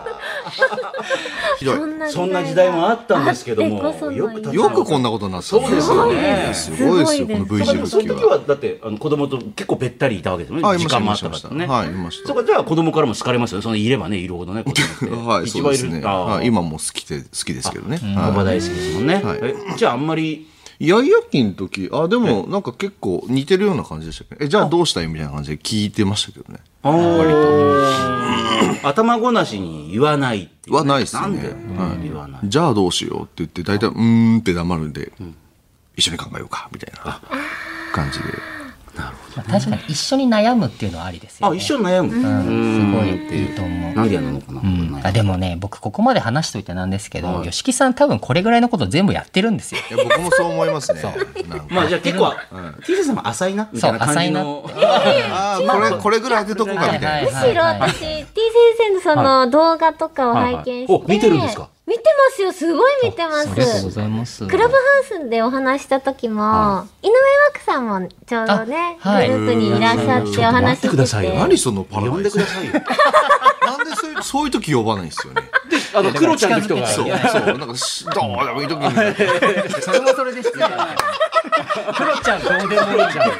[1.60, 2.12] ひどい。
[2.12, 5.48] そんな時代もあったんですけどもよくよくこんなことになった。
[5.48, 6.52] そうですよね。
[6.54, 7.28] すごいですよ。
[7.28, 8.40] この V 字復帰は時は。
[8.40, 10.64] だってあの子供と結構べったりいたわけですよね。
[10.64, 11.68] はい時間もあったたからね。
[11.68, 12.28] はいいました。
[12.28, 13.64] そこじゃあ子供からも好かれますよね。
[13.64, 14.64] そのいればねいるほどね。
[14.64, 15.72] はいそう。
[15.72, 19.40] ですね、一番いるあーはい、今も好きで好きですけどね、は大好きですもんね、はい。
[19.42, 20.48] えじゃああんまり
[20.80, 21.90] い、イヤイヤ期の時。
[21.92, 24.36] あでもなんか結構似てるような感じでしたけ？
[24.36, 26.60] どえじゃあどうしたいみたいな感じで聞いてましたけどね。
[28.84, 30.78] 頭ごなしに言わないっていうね。
[30.80, 31.22] はないっすね。
[31.22, 32.42] なんで、はい言わない。
[32.44, 35.12] じゃあどうしようって言って大体うーんって黙るんで、
[35.96, 37.22] 一緒に考えようかみたいな
[37.94, 38.26] 感じで
[38.98, 39.14] ま
[39.48, 41.56] あ確かに一緒に悩むっていうのはありですよね。
[41.56, 42.22] あ一緒に悩む、うん。
[42.22, 43.94] すごいいいと思う。
[43.94, 45.00] なんでやるのかな、うん。
[45.04, 49.82] あでもね僕ここまで話しといてなんですけど、吉木さん多分これぐらいのこと全部やってるんですよ。
[49.90, 51.02] いや僕もそう思いますね。
[51.70, 52.34] まあじゃあ結構、
[52.86, 53.70] T シャツさんも浅いな？
[53.72, 54.70] みたいな感じの。
[54.76, 58.26] あーこれこれぐらい当てとこうかみたいな、むしろ私 T 先
[58.78, 61.04] 生のその動画とかを拝見して、はいはい。
[61.06, 61.70] お見てるんですか？
[61.88, 62.52] 見てますよ。
[62.52, 63.50] すごい見てます。
[63.50, 64.46] ありがとうございます。
[64.46, 67.14] クラブハウスでお話した時も、井上
[67.54, 69.30] 枠さんもちょうどね、あはい。
[69.30, 71.30] グループにいらっしゃってお話待ってくださいよ。
[71.30, 72.38] してて何そのパラ呼んダイス？
[72.38, 75.42] でくださいよなんでそういうそういう時呼ばないんですよね？
[75.94, 76.88] あのクロちゃんの人が。
[76.88, 77.58] そうそう。
[77.58, 80.88] なんか しどうでもいい時にそれもそれで失礼だな。
[81.94, 83.32] クロちゃんどうでもいいじゃん。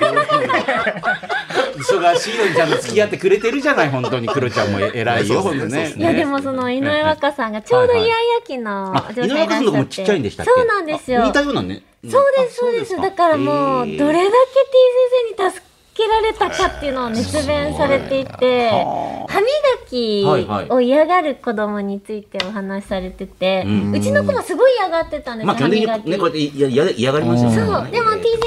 [1.78, 5.94] 忙しいのにちゃんと付き合ってくれてるじゃない本当にクロちゃんも偉いよ本当ね。
[5.96, 10.52] いやでもその井上若さんがちょうどイヤイヤ期のあ井上女性いらっしゃって和さんの子もちっちゃいんでしたっけ？
[10.54, 11.24] そうなんですよ。
[11.24, 11.82] あ似たようなね。
[12.10, 13.02] そうですそうですか。
[13.02, 14.12] だからもうどれだけ T
[15.36, 15.67] 先生に助
[15.98, 19.48] けられたかっていうのを熱弁されていては歯磨
[19.90, 26.10] きを嫌がる子供についてお話しされてて、うちの子もすごい嫌がってたんですよ、ま歯磨き。
[26.10, 27.56] ねこうやって嫌がりますよね。
[27.56, 28.42] そう、でも T 先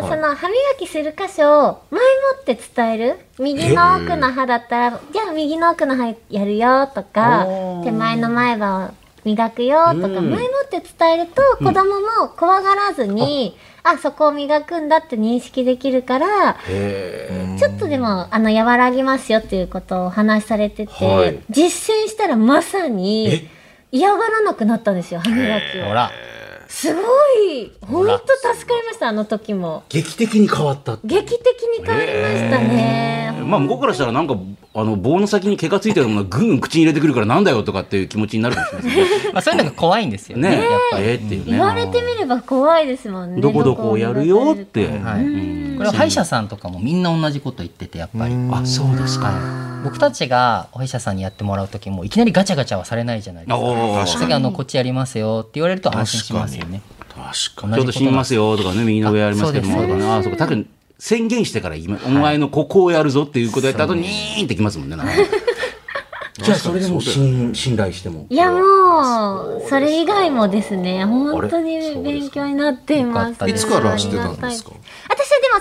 [0.00, 2.06] 生は、その歯磨きする箇所を前も
[2.40, 3.18] って伝える。
[3.38, 7.46] 右の奥の歯だったら、じゃあ右の奥の歯やるよとか
[7.84, 8.90] 手前の前歯を
[9.24, 10.30] 磨くよとか、うん。
[10.30, 13.56] 前もって伝えると子供も怖がらずに、
[13.88, 21.38] あそこを磨くんだって認識できるからへちょっとでもあの和らぎますよっていうことをお話しされてて、はい。
[21.48, 23.48] 実践したらまさに
[23.92, 25.84] 嫌がらなくなったんですよ歯磨きを。
[26.68, 27.72] すごい。
[27.82, 29.84] 本当助かりましたあの時も。
[29.88, 34.36] 劇的に変わった劇的に変わりましたね、まあ向こうからしたらなんか
[34.74, 39.32] あの棒の先に毛がついてるものがぐんぐん口に入れてくるからなんだよとかっていう気持ちになるかもしれないですね。
[39.32, 40.50] まあ、そういうのが怖いんですよね。
[40.50, 41.04] ねやっぱり。
[41.04, 43.40] ええっていうね言われてみれば怖いですもんね。
[43.40, 45.74] どこどこをやるよって、はいうん。
[45.78, 48.34] これは歯医者さんとかもみんな同じこと言っててやっぱり。
[48.52, 54.18] あそうですか、はい、僕たちがお医者さんにやってもらう時もいきなりガチャガチャはされないじゃないですか。
[54.18, 56.82] 次あのこっちやりますよって言われると安心しますよね。
[57.08, 59.82] 確かちょっと死にますよとかね右の上やりますけども。
[59.82, 60.04] ね。
[60.10, 60.38] あそうか。
[60.38, 60.66] 確かに
[60.98, 61.88] 宣言してから言い。
[61.88, 65.12] まお前のここをやるぞっていうことやった後にニーンってきますもんねなんか
[66.42, 68.26] じゃあそれでも信信頼しても。
[68.28, 68.58] いやも
[69.56, 73.48] うそれ以外もですね本当に勉強になっています。
[73.48, 74.72] いつから知ってたんですか？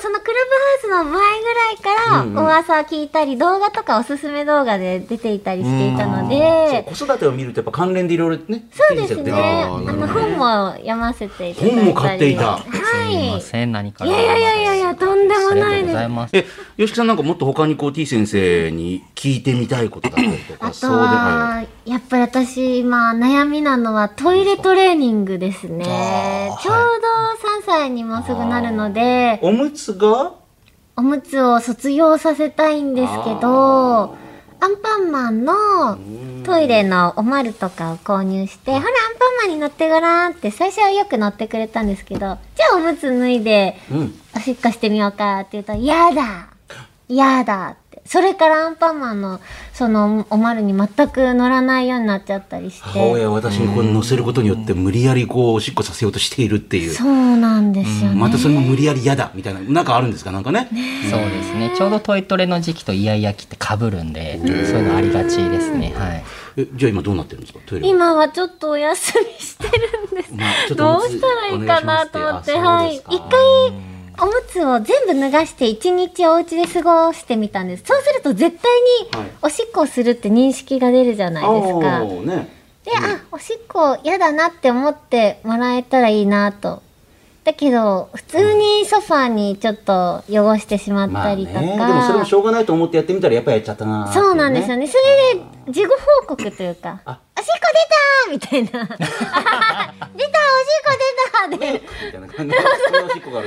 [0.06, 6.84] そのクラブハウスの前ぐらいから噂を聞いたり動画とかおすすめ動画で出ていたりしていたので。
[6.88, 9.32] 子育てを見るとやっぱ関連でいろいろねそうですね。
[9.32, 11.82] ああーなるのほど本も読ませていただいたり。
[11.82, 12.60] 本も買っていた。
[12.60, 13.30] すはい。
[13.30, 14.16] いません何かいら。
[14.16, 15.88] やいやいやいやいやとんでもありがとうないです。
[15.88, 16.38] ございます。
[16.38, 16.46] え
[16.78, 25.86] 吉木さんなんかもっと他にこう T 先生に聞いてみたいことだったりとかあとそうではは、やっぱり私、今、悩みなのはトイレトレーニングですね。
[26.62, 30.34] ちょうど3歳にもうすぐなるので、おむつが？
[30.98, 34.16] おむつを卒業させたいんですけど、
[34.62, 35.98] アンパンマンの
[36.46, 38.98] トイレのおまるとかを購入して、ほら、アンパ
[39.46, 42.38] ンマンに乗ってごらんって最初はよく乗ってくれたんですけど、じゃ
[42.74, 44.16] あおむつ脱いで、うん。
[44.36, 46.48] おしっこしてみようかって言うと、やだ。
[47.08, 47.85] やだって。
[48.06, 49.40] それからアンパンマンの、
[49.74, 52.82] その、おまるに全く乗らないようになっちゃったりして。
[52.84, 56.94] 母親は私にこう乗せることによって無理やりこうおしっこさせようとしているっていう。
[56.94, 58.16] そうなんですよね。
[58.16, 59.60] またそれも無理やり嫌だみたいな。
[59.60, 60.32] なんかあるんですか？
[60.32, 60.70] なんかね。
[61.10, 61.74] そうですね。
[61.76, 65.94] ちょうどトイトレの時期とイヤイヤ期って被るんで、そういうのありがちですね。
[65.98, 66.24] はい。
[66.58, 67.60] えじゃあ今どうなってるんですか？
[67.66, 67.92] トイレは。
[67.92, 70.34] 今はちょっとお休みしてるんです。
[70.36, 72.98] まあどうしたらいいかなと思って、はい。
[72.98, 73.74] 一回、
[74.20, 77.84] おむつを全部脱がして一日お家で過ごしてみたんです。
[77.86, 78.72] そうすると絶対
[79.22, 82.00] はいにおしっこをするって認識が出るじゃないですか。
[82.02, 82.50] ね
[82.86, 86.84] で、あ、おしっこ嫌だなって思ってもらえたらいいなと。
[87.44, 91.88] だけど、普通にソファーにちょっと汚してしまっまあねたりとか。
[91.88, 94.92] でもそれもしょうがないと思ってやってみたらやっぱりやっちゃったなーっていそうなんですよねね。
[94.92, 97.68] それで、事後報告というか、しっこ
[98.32, 98.88] 出たーみたいな。
[98.98, 100.90] 出たおしっこ
[101.52, 102.56] 出たで、みたいな感じ。
[102.56, 103.42] でこんなおしっこが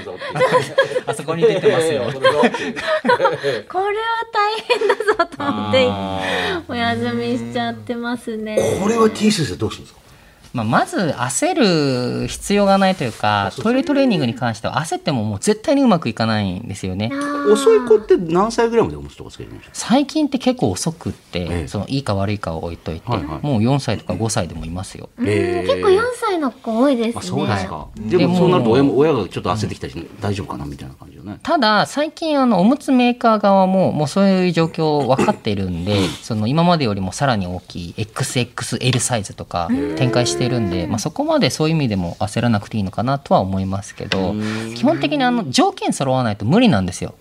[1.07, 2.03] あそこに出てますよ。
[2.13, 5.03] これは大変だぞ
[5.37, 8.57] と思って、あお休みしちゃってますね。
[8.57, 10.01] ーこれは T 先生どうするんですか？
[10.59, 17.11] まあ、まず焦る必要がないというかトイレトレーニングに関しては焦ってももう絶対にうまくいかないんですよね。
[17.51, 21.69] 遅い子って何歳ぐらいまでおむつとかつけてるんですか最近って結構遅くって、ええ。
[21.69, 23.47] そのいいか悪いかを置いといて、はいはい。
[23.47, 25.09] もう4歳とか5歳でもいますよ。
[25.19, 25.29] うん。
[25.29, 27.15] へー結構4歳の子多いですね。
[27.17, 28.09] あそうですか、はい。
[28.09, 31.39] でもそうなると親も親がちょっと焦ってきたりして大丈夫かなみたいな感じよね。
[31.43, 44.35] ただ最近あのおむつメーカー側ももうそういう状況分かっているんでその今までよりもさらに大きい XXL サイズとか展開しているんで、まあ、そこまでそういう意味でも焦らなくていいのかなとは思いますけど
[44.75, 47.15] 基本的にあの条件揃わないと無理なんですよ。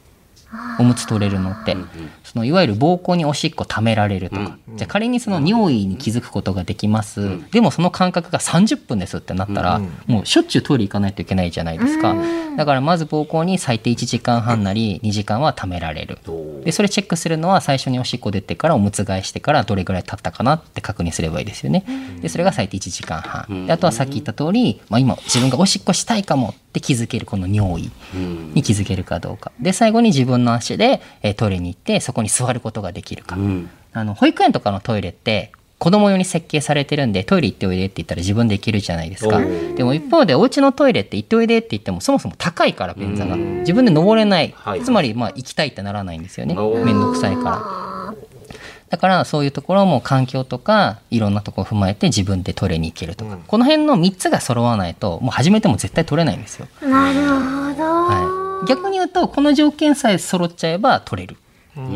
[0.79, 1.75] おむつ取れるのって、
[2.23, 12.15] そのいわゆる膀胱におしっこ溜められるとか、じゃあ仮にその尿意に気づくことができます、でもその間隔が30分ですってなったら、もうしょっちゅうトイレ行かないといけないじゃないですか、
[12.55, 16.19] だからまず膀胱に最低1時間半なり2時間は溜められる。
[16.63, 21.85] でそれチェックするのは最初におしっこ出てからおむつ替えしてからどれぐらい経ったかなって確認すればいいですよね。
[22.21, 23.67] でそれが最低1時間半。
[23.67, 27.91] であとはさっき言った通り、まあ、今自分がおしっこしたいかもって気づけるこの尿意
[28.53, 29.51] に気づけるかどうか。
[29.59, 33.69] で最後に自分の足で、えートイレに行ってそこに座ることができるか、うん。
[33.93, 39.39] あの保育園とかのトイレって子供用に設計されてるんでトイレ行っておいでって言ったら自分で行けるじゃないですか。
[39.75, 46.55] でも一方でお家のトイレって行っておいでって言ってもそもそも高いから便座が自分で登れない、はいつまりまあ行きたいってならないんですよね。
[46.55, 47.87] 面倒くさいから。
[48.89, 57.27] だからそういうところも環境とかいろんなところを踏まえて自分でトイレに行けるとか、この辺の3つが揃わないともう始めても絶対取れないんですよ、なるほ
[57.77, 57.83] ど。
[57.83, 61.37] はい、逆に言うとこの条件さえ揃っちゃえば取れる。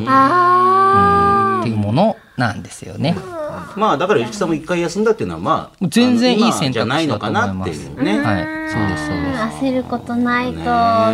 [0.07, 3.15] あっていうもものなんですよね。
[3.75, 8.19] まあだから吉木さんも一回休んだっていうのはまあ全然いい選択じゃないのかなっていうね。
[8.19, 9.65] はい、そうですそうです。
[9.65, 10.63] 焦ることないと、ね。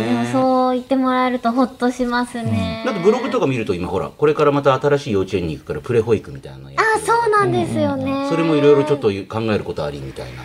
[0.04, 2.82] でもそう言ってもらえるとほっとしますね。
[2.86, 8.28] だってブログとか見ると今ほらこれからまた新しい幼稚園に行くからプレ保育みたいなあ、そうなんですよね。
[8.30, 10.42] それもいろいろちょっと考えることありみたいな。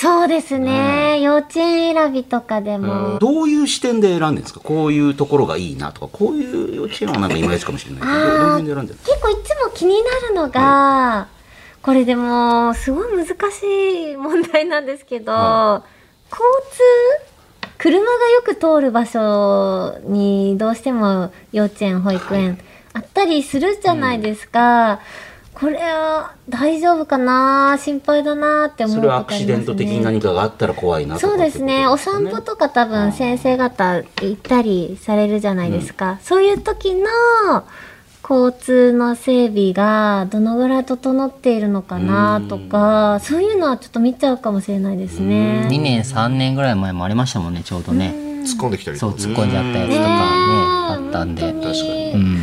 [0.00, 1.20] そうですね。
[1.20, 3.18] 幼稚園選びとかでも。
[3.18, 4.60] どういう視点で選んでるんですか？
[4.60, 6.08] こういうところがいいなとか。
[6.10, 8.00] こういう幼稚園はなんかいまいちかもしれない
[8.62, 8.78] 結
[9.20, 11.28] 構いつも気になるのが、
[11.82, 15.84] これでもすごい難しい問題なんですけど、は
[16.30, 16.40] 交
[16.72, 16.80] 通
[17.76, 22.58] 車がよく通る場所にどうしても幼稚園保育園
[22.94, 25.00] あったりするじゃないですか、
[25.60, 29.46] これは大丈夫かな心配だなって思うそことありますね。
[29.46, 31.86] れはアクシデント的に何かがあったら怖いなとかそうですね。
[31.86, 37.10] お散歩とか多分先生方行ったりされるじゃないですか、そういう時の
[38.22, 45.68] 交通の整備がどのぐらい整っているのかなとか、そういうのはちょっと見ちゃうかもしれないですね。
[45.70, 48.14] 2年3年ぐらい前もありましたもんねちょうどね。
[48.44, 49.24] 突っ込んできたりそうとか。
[49.24, 51.42] 突っ込んじゃったやつとかねあったんで。
[51.52, 52.12] 確かに。
[52.12, 52.38] うん。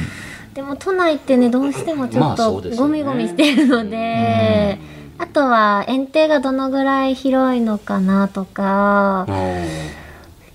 [0.58, 4.80] でも都内ってねどうしてもちょまあっとゴミゴミしているので、
[5.20, 9.28] あとは園庭がどのぐらい広いのかなとか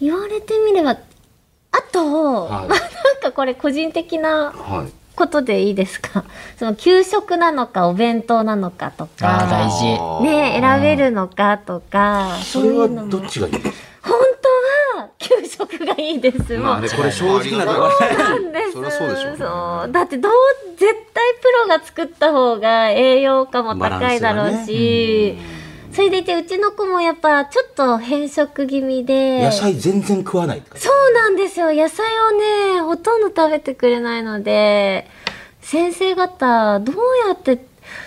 [0.00, 0.98] 言われてみればあ
[1.92, 2.68] と、はい。
[2.68, 2.78] まあなん
[3.22, 4.92] かこれ個人的なはい。
[5.14, 6.24] ことでいいですか？
[6.56, 10.24] その給食なのかお弁当なのかとか大事。
[10.24, 13.08] ね選べるのかとかそれはそういうのも。
[13.08, 14.08] どっちがいいですか？
[14.08, 14.41] 本当
[14.96, 17.90] は給食がいいですまあねこれ正直なところ。
[17.90, 18.72] そうなんです。
[18.72, 19.36] そりゃそうでしょうね。
[19.38, 19.92] そう。
[19.92, 20.32] だってどう
[20.76, 25.36] 絶対プロが作った方が栄養価も高いだろうし、
[25.92, 29.42] それでいてうちの子もやっぱちょっと変色気味で。
[29.42, 31.72] 野菜全然食わないそうなんですよ。
[31.72, 35.06] 野菜をねほとんど食べてくれないので。
[35.60, 36.96] 先生方どう
[37.28, 37.64] やって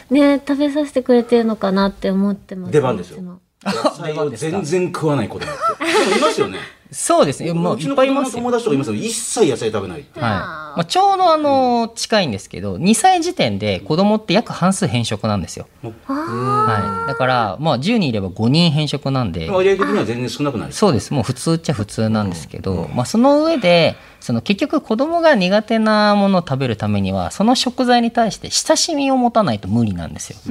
[0.09, 2.73] ね食べさせてくれてるのかなって思ってます。
[2.73, 3.39] 出番ですよ
[3.83, 5.85] 野菜を全然食わない子供って。
[5.85, 6.59] でもいますよね。
[6.91, 7.51] そうですね。
[7.51, 8.37] もういっぱいいますよ。
[8.37, 8.95] 友達とかいますよ。
[8.95, 10.19] 一切野菜食べないって。
[10.19, 10.65] はい。
[10.75, 15.67] まあ、ちょうどあの近いんですけど2歳時点で子供って約半数変色なんですよ、
[16.05, 19.49] はい、だから、まあ、10人いれば5人変色なんで。
[19.49, 21.13] 割合的には全然少なくないですそうです。
[21.13, 30.37] もう普通っちゃ普通なんですけど、まあ、その上でその結局子供が苦手なものを食べるためにはその食材に対して親しみを持たないと無理なんですよ。
[30.47, 30.49] こ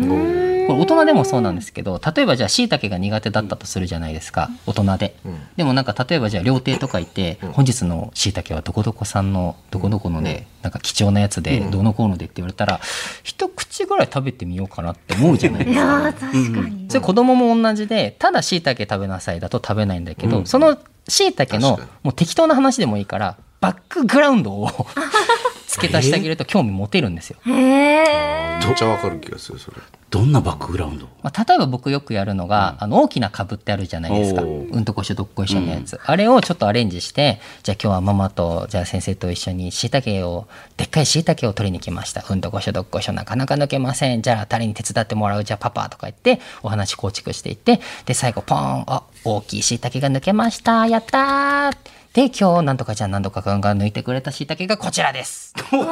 [0.75, 4.49] れ大人でもそうなんですけど例えばじゃあ椎茸が苦手だったとするじゃないですか。
[4.65, 5.17] 大人で、
[5.57, 12.81] でもなんか例えばじゃあ料亭とか行って、本日の椎茸はどこどこさんのどこどこので、なんか貴重なやつで、どうのこうのでって言われたら
[13.25, 15.83] 一口ぐらい食べてみようかなって思うじゃないいですか。
[15.83, 21.99] やー確かに、それ子供も同じでただ椎茸食べなさいだと食べないんだけど、その椎茸の確かに。
[22.05, 24.69] もう適当な話でもいいからバックグラウンドを
[25.67, 27.39] 付け足してあげると興味持てるんですよ。
[27.47, 29.77] へえめっちゃわかる気がするそれ
[30.11, 31.07] どんなバックグラウンド？
[31.23, 34.43] まあ、例えば僕よくやるのが、あの大きな株ってあるじゃないですか。
[34.43, 42.25] うんとこしょどっこいしょのやつ、あれをちょっとアレンジしてじゃあ今日はママとじゃあ先生と一緒に椎茸をでっかい椎茸を取りに来ました。
[42.31, 44.23] うんとこしょどっこいしょなかなか抜けません。
[44.23, 45.43] じゃあ誰に手伝ってもらう？
[45.43, 50.87] じゃあパパとか言ってお話構築していってで最後ポーンあ大きい椎茸が抜けました。
[50.87, 51.77] やったー。
[52.13, 55.53] で今日なんとかちゃんなんとかくんが抜いてくれた椎茸がこちらです。
[55.59, 55.83] すご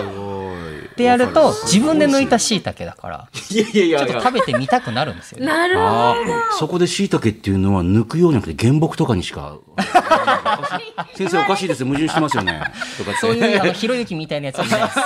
[0.00, 3.98] いってやると自分で抜いた椎茸だからいやいやいや。
[4.06, 5.46] ちょっと食べてみたくなるんですよね。
[5.46, 5.86] なるほど。
[5.86, 6.16] ああ
[6.58, 9.56] そこで椎茸っていうのは抜くようじゃなくて原木とかにしか。
[11.14, 11.86] 先生おかしいですよ。
[11.86, 12.60] 矛盾してますよね。
[12.96, 14.98] とかってそういうあのひろゆきみたいなやつはないです。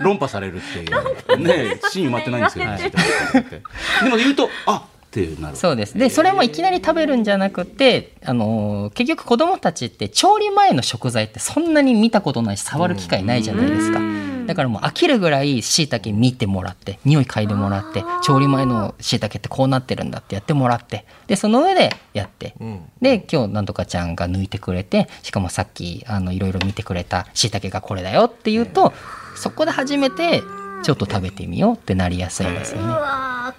[0.00, 1.38] 論破されるっていう。
[1.38, 3.62] ね芯埋まってないんですけど、椎茸って。
[4.04, 5.56] でも言うとあってなる。
[5.56, 5.98] そうです。
[5.98, 14.00] で、それもいきなり食べるんじゃなくて、あのー結局子供たちって調理前の食材ってそんなに見たことないし触る機会ないじゃないですか。
[14.46, 22.90] だからもう飽きるぐらい椎茸見てもらって、匂い嗅いでもらって、調理前の椎茸ってこうなってるんだってやってもらって、で、その上でやって、ん。
[23.00, 28.92] で、今日なんとかちゃんが抜いてくれて、しかもさっきあのいろいろ見てくれた椎茸がこれだよって言うと、
[29.34, 30.42] そこで初めて
[30.82, 32.92] ちょっと食べてみようってなりやすいんですようね。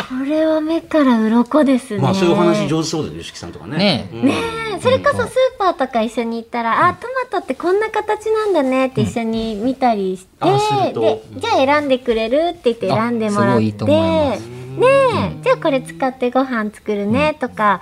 [0.10, 2.02] これは目から鱗ですね。
[2.02, 3.78] まあそういうお話上手そうで吉木さんとかね。
[3.78, 4.26] ねうん。
[4.26, 4.34] ね
[4.78, 5.28] えそれこそスー
[5.58, 11.02] パーとか一緒に行ったら、あトマトってこんな形なんだねって一緒に見たりして、あすると。
[11.02, 14.40] でじゃあ選んでくれるって言って選んでもらっていいね
[14.80, 17.82] えじゃあこれ使ってご飯作るねとか、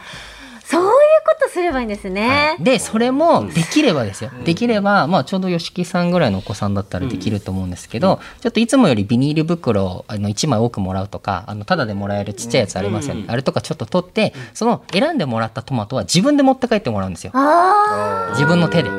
[0.64, 0.84] そう
[1.26, 2.56] ことすればいいんですね。
[2.60, 17.32] でそれもできればですよ、できれば、まあ、ちょうど吉木さんぐらいのお子さんだったらできると思うんですけど、ちょっといつもよりビニール袋をあの1枚多くもらうとかあのタダでもらえるちっちゃいやつありますよね、あれとかちょっと取ってその選んでもらったトマトは自分で持って帰ってもらうんですよ。
[17.34, 18.90] あ自分の手で。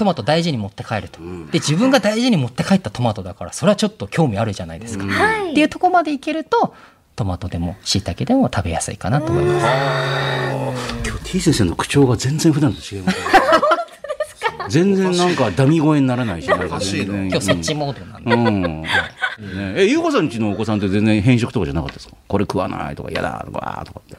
[0.00, 1.20] トマト大事に持って帰ると。
[1.52, 5.04] で、自分が大事に持って帰ったトマトだから、それはちょっと興味あるじゃないですか。
[5.04, 5.50] はい。
[5.52, 6.74] っていうところまでいけると、
[7.20, 9.66] トマトでも椎茸でも食べやすいかなと思います。
[11.06, 13.24] 今日 T 先生の口調が全然普段と違いますね。
[14.70, 18.34] 全然なんかダミ声にならないしなんか今日そっちモードなんで。
[18.34, 18.88] うん、ね、
[19.76, 22.14] えゆうこさんちのお子さんって全然偏食とかじゃなかったですか？
[22.26, 23.82] これ食わないとか嫌だとか。
[23.84, 24.16] とかって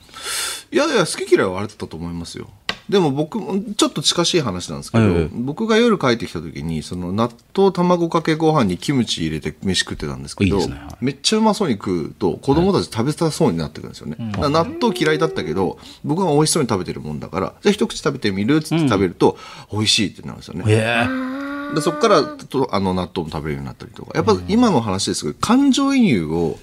[0.75, 2.49] いやいや、好き嫌いはあったと思いますよ。
[2.91, 5.29] でも僕も、ちょっと近しい話なんですけど、ええ。
[5.31, 10.95] 僕が夜帰ってきた時に、その納豆卵かけご飯にキムチ入れて飯食ってたんですけど、ねはい。
[10.99, 14.17] めっちゃうまそうに食うと、子供たち食べたそうになってくるんですよね。
[14.33, 19.37] だから納豆嫌いだったけど、僕が美味しそうに食べてるもんだから、じゃあ一口食べてみるっつって食べると、
[19.71, 20.65] 美味しいってなるんですよね。
[20.67, 21.75] ええ。
[21.75, 24.11] でそこからとあの納豆も食べるようになったりとか。
[24.13, 26.59] やっぱ今の話ですけど感情移入を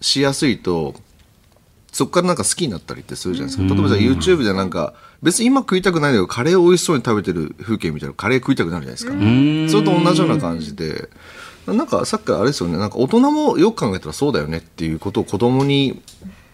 [0.00, 0.94] しやすいと
[1.92, 3.74] そこからなんか好きになったりってするじゃないですか。
[3.74, 9.80] 例えばじゃあ YouTube でなんか別に今食いたくないんだけどカレーを美味しそうに食べてる風景見たらカレー食いたくなるじゃないですか。
[9.80, 11.08] それと同じような感じで。
[11.66, 12.78] なんかさっきあれですよね。
[12.78, 16.00] なんか大人もよく考えたらそうだよねっていうことを子供に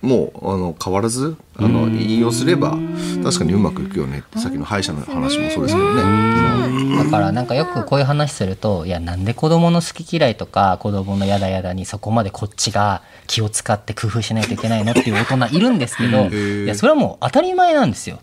[0.02, 2.76] もうあの変わらずあの引用すれば
[3.22, 7.04] 確かにうまくいくよねってさっきの歯医者の話もそうですけどね。
[7.04, 18.20] だからなんかよくこういう話すると、いやなんで子供の好き嫌いとか子供のやだやだにそこまでこっちが気を使って工夫しないといけないのっていう大人いるんですけど、いやそれはもう当たり前なんですよ。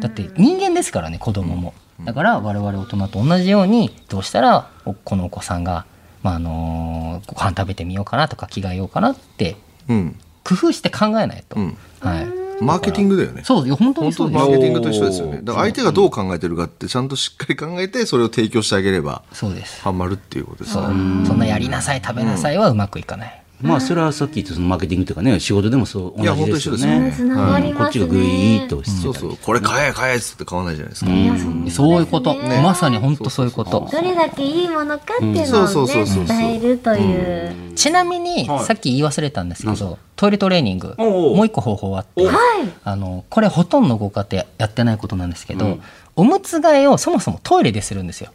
[0.00, 1.74] だって人間ですからね子供も。
[2.04, 5.84] だから我々大人と同じようにどうしたらおこのお子さんが、
[6.22, 9.56] まああのご飯食べてみようかなとか着替えようかなって
[9.88, 11.56] うん工夫して考えないと。
[11.56, 12.42] うんはい。
[12.62, 13.42] マーケティングだよね。
[13.44, 15.40] そう本当にそうですマーケティングと一緒ですよね。
[15.42, 19.82] だから相手がどう考えてるかってちゃんとしっかり考えてそれを提供してあげればそうです。
[19.82, 20.82] ハマるっていうことですね。
[21.26, 23.41] そんなやりなさい食べなさいはうまくいかない。
[23.62, 27.74] まあそれはさっき言ったそのマーケティングというかね仕事でもそういや同じですよ本当一緒ね。
[27.76, 29.36] こっちがグイーッとそうそう。
[29.36, 31.10] これ買え買えっつって買わないじゃないですか。
[31.10, 33.88] そうそういうこと、まさに本当そういうこと。
[33.90, 36.36] どれだけいいものかっていうのそうそうをそうそうそう。
[36.36, 37.72] ね伝えるという。
[37.74, 41.36] ちなみに、さっき言い忘れたんですけど、トイレトレーニング、おうおう。
[41.36, 42.36] もう一個方法あって、はい。
[42.84, 45.78] あの、これほとんどご家庭やってないことなんですけど、
[46.16, 48.30] おむつ替えをそもそもトイレでするんですよ。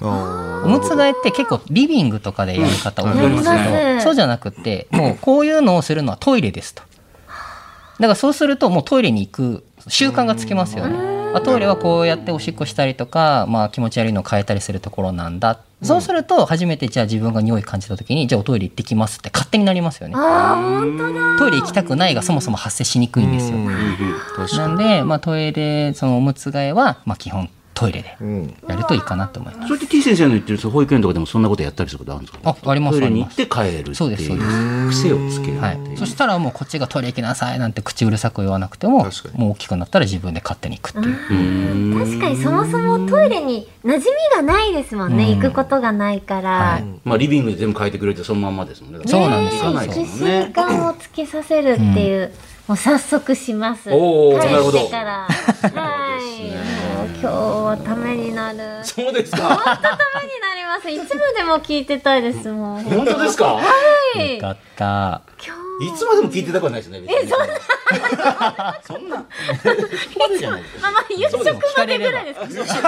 [0.00, 6.82] あおむつ替えって結構リビングとかでやる方多いんですけど、やりますそうじゃなくて、もうこういうのをするのはトイレですと。
[6.82, 11.16] だからそうするともうトイレに行く習慣がつきますよね。
[11.34, 15.60] あトイレはこうやっておしっこしたりとか、まあ、気持ち悪いのを変えたりするところなんだ。
[15.82, 20.14] そうすると初めてじゃあ自分が匂い感じた時にじゃあおトイレ行ってきますって勝手になりますよね。
[21.38, 23.58] トイレ行きたくないがそもそも発生しにくいんですよ。
[24.36, 28.16] 確かなんで、まあ、トイレそのおむつ替えは、まあ、基本トイレで。
[28.68, 29.68] やるといいかなと思います。
[29.68, 32.56] それって T 先生の言ってるその保育園とかでもそんなことやったりすることあるんですか？
[32.64, 35.78] あありますトイレに行って帰るってそうですそうでいう癖をつけるはい。
[35.96, 41.98] そしたらもうこっちがトイレ行きなさいなんて口うるさく言わなくてももう大きくなったら自分で勝手に行くっていう。
[41.98, 46.50] 確かにそもそもトイレに馴染みがないですもんね、行くことがないから。
[46.50, 46.84] はい。
[47.04, 49.00] まあリビングで全部変えてくれてそのまんまですもんね。
[49.06, 49.62] そうなんですよ。
[49.64, 50.52] 行かないです習もんね。
[50.54, 52.32] 慣をつけさせるっていう、
[52.68, 53.90] もう早速します。
[53.92, 54.80] おー帰なるほど。
[54.80, 55.28] ってから。
[55.74, 56.85] はい。
[57.06, 58.58] 今日はためになる。
[58.84, 59.38] そうですか？
[59.38, 60.90] ためになります。
[60.90, 62.82] いつまでも聞いてたいですもん。
[62.84, 63.54] 本当ですか？
[63.54, 63.62] は
[64.16, 67.54] いよかった今いつまでも聞いてたくはないですねえ そんな。
[68.86, 69.16] そんな。
[69.16, 69.26] ま
[70.28, 70.58] でじゃな。
[70.58, 71.44] いです日、まあまあ夕食
[71.76, 72.46] までぐらいですか？
[72.48, 72.82] 夕食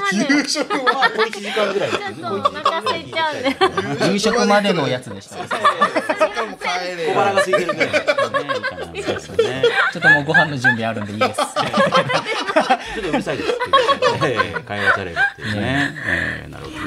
[0.00, 0.16] まで。
[0.34, 0.80] 夕食は
[1.14, 3.42] 小1時間ぐらいちょっとお腹空いちゃうん
[3.98, 4.08] で。
[4.12, 5.36] 夕食までのやつでした。
[5.36, 5.44] 小
[7.14, 11.36] 腹が空いてるぐらいちょっともうご飯の準備あるんでいいです。
[11.36, 11.46] ちょっ
[13.02, 13.54] とうるさいです。
[14.66, 15.94] 会話されるっていうね。
[16.06, 16.80] えーなるほどね。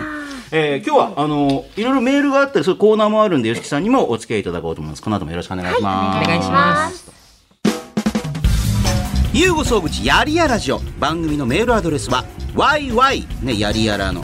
[0.55, 5.01] えー今日は、あの、いろいろメールがあったり、そういうコーナーもあるんで、吉木さんにもお付き合いいただこうと思います。
[5.01, 6.25] この後もよろしくお願いします。
[6.25, 7.11] お願いします
[9.33, 14.23] ゆうご総口やりやラジオ番組のメールアドレスは yy ねやりやらの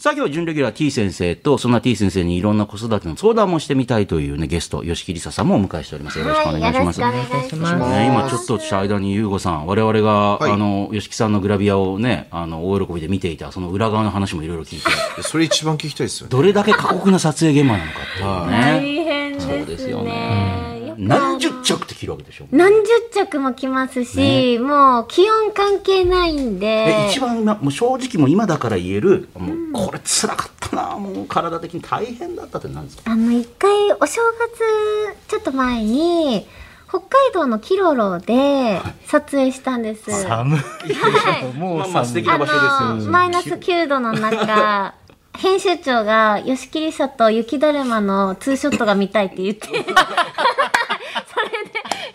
[0.00, 6.20] さあ今日は準レギュラー T 先生と、そんな T 先生にいろんな子育ての相談もしてみたいというね、ゲスト、吉木りささんもお迎えしております。
[6.20, 7.00] よろしくお願いします。
[7.00, 16.30] はいよろしくお願いしますね、今ちょっとした間に優吾さん、我々が、はいあの、吉木さんのグラビアをね、あの、大喜びで見ていた、その裏側の話もいろいろ聞いて、それ一番聞きたいですよね。
[16.30, 19.02] どれだけ過酷な撮影現場なのかっていうね。
[19.02, 19.56] 大変ですね。
[19.58, 20.67] そうですよね
[20.98, 33.12] 何十着って着るわけでしょ何十着も着ますし、もう気温関係ないんえで一番今もう正直もう今だから言えるもうこれ辛かったなもう体的に大変だったって何ですか？
[33.12, 36.46] あの一回お正月ちょっと前に
[36.88, 40.10] 北海道のキロロで撮影したんです。
[40.22, 40.58] 寒い。
[40.58, 41.44] はい。
[41.56, 43.06] もうまあまあ素敵寒いな場所あですよ。
[43.06, 44.94] のマイナス9度の中
[45.38, 49.68] 編集長が吉切さと雪だるまのツーショットが見たいって言って。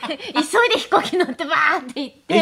[0.03, 2.33] それで急いで飛行機乗ってバーって行って。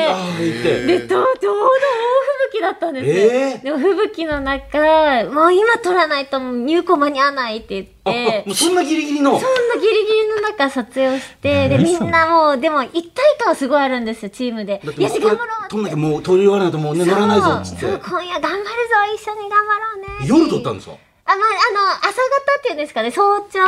[0.86, 3.14] で、ちょうど猛吹雪だったんですよ。
[3.14, 3.64] えー？
[3.64, 9.40] でも吹雪の中、もう今撮らないと入庫間に合わないって言ってあもう、そんなギリギリの？
[9.40, 14.82] そんなギリギリの中撮影をして、で、みんなもう、でも一体感はすごいあるんですよ、チームで。
[14.84, 18.70] だってもうよし、頑張ろう撮んなきゃもう撮り終わらないともうね乗らないぞっつって今夜頑張るぞ、
[19.16, 20.28] 一緒に頑張ろうね。
[20.28, 20.96] 夜撮ったんですか？
[21.32, 22.12] あ、まあ、あの、朝方
[22.60, 23.60] っていうんですかね、早朝？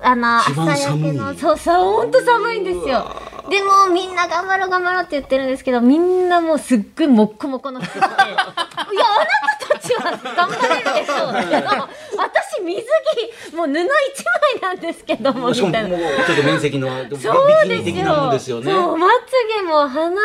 [0.00, 3.04] あの、朝焼けの、そうそう、ほんと寒いんですよ。
[3.50, 8.36] でも、みんな頑張ろう頑張ろうって言ってるんですけど、みんなもうすっごいもっこもこの服着て、いや、あな
[9.60, 11.66] たたちは頑張れるでしょうけど、
[12.16, 12.82] 私水
[13.49, 15.98] 着、もう布一枚なんですけども、みたいな。
[15.98, 18.32] ちょっと面積のそうです的なもんよ。
[18.32, 20.16] ですよねそう、まつげも鼻の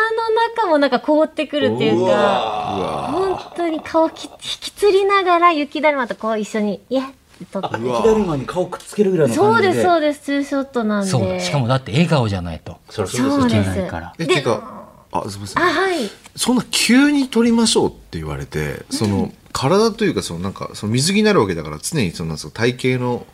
[0.56, 7.04] 中もなんか凍ってくるっていううか、わ本当に顔き引きつりながら雪だるまとこう一緒に、イエ。
[7.40, 11.10] 雪だるまに顔くっつけるぐらいの感じでそうです、そうです、ツーショットなんで。
[11.10, 16.10] そうしかもだって笑顔じゃないとそりゃそうそうですよですいけないからえてかあすみませんあ、はい。
[16.36, 23.26] そんな急に撮りましょうって言われてその、体というかそのなんかその水着になるわけだから常にそのなんか体型の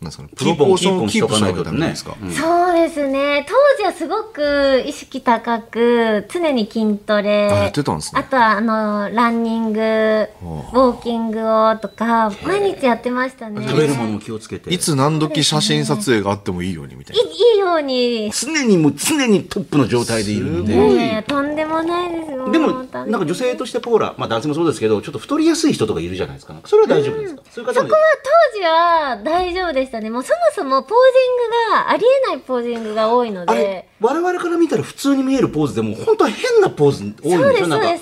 [0.00, 2.32] なんですかねプロポーションをキープしなきゃダメなんですか、うん。
[2.32, 3.46] そうですね。
[3.48, 7.50] 当時はすごく意識高く、常に筋トレ。
[7.50, 8.20] あやってたんですね。
[8.20, 13.66] あとは、あの、ランニング、ウォーキングをとか、毎日やってましたね。
[13.68, 14.72] 食べるものも気をつけて。
[14.72, 17.30] いつ何時写真撮影があってもいいようにみたいいな。
[17.30, 18.30] いいように。
[18.32, 20.72] 常にもう常にトップの状態でいるんで。
[20.72, 22.50] すごいいやいや、とんでもないですよ。
[22.50, 26.54] でもなんか女性としてポーラまあ男性もそうですけどちょっと太りやすい人とかいるじゃないですか。
[26.64, 28.06] それは大丈夫ですか、そういう方もそこは
[28.52, 30.08] 当時は大丈夫でしたね。
[30.08, 33.88] もうそもそもポージングが、ありえないポージングが多いのあれで。
[34.00, 37.28] 我々から見たら普通に見えるポーズでも本当は変なポーズ多いんです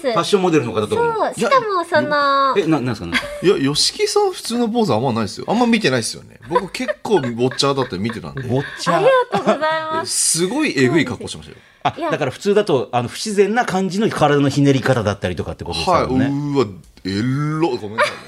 [0.06, 1.34] よファッションモデルの方とかも。
[1.34, 3.06] しかもその、えななんですか？
[3.06, 3.12] ね
[3.42, 5.46] いや、吉木さん普通のポーズあんまないですよ。
[5.48, 6.38] あんま見てないですよね。
[6.48, 8.42] 僕結構ウォッチャーだって見てたんで。
[8.42, 10.38] ぼっちゃありがとうございます。
[10.38, 11.58] すごいえぐい格好してましたよ。
[11.84, 16.02] あだから普通だとあの不自然な感じの体のひねり方だったりとかってことですはい。
[16.02, 16.66] よね、うーわ、
[17.04, 17.22] エ
[17.60, 18.18] ロ、ごめんなさいね。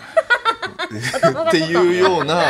[0.90, 2.40] っていうような。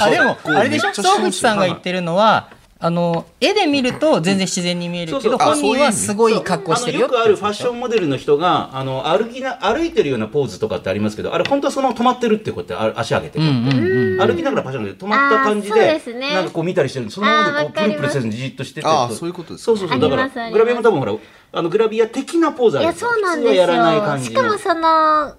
[0.00, 0.94] あでもあれでしょ？
[0.94, 2.48] 総口さんが言ってるのは
[2.82, 5.42] あの絵で見ると全然自然に見えるけどそうそう。
[5.42, 16.34] あ本人はすごい格好してるよくあるファッションモデルの人があの歩きな歩いてるようなポーズとかってありますけどあれ本当はそのまま止まってるってこうやってあ足上げてこう歩きながらパシャンで止まった感じでね。
[16.34, 21.14] なんかこう見たりしてるんでそのままでこうプルプルせずにじっとしててあーそういうことですそうそうそうだからグラビアも多分ほら
[21.52, 23.62] あのグラビア的なポーズあいや、るじゃそうなんですよ。
[23.66, 24.40] 普通はやらない感じの。
[24.40, 25.34] しかもその、体の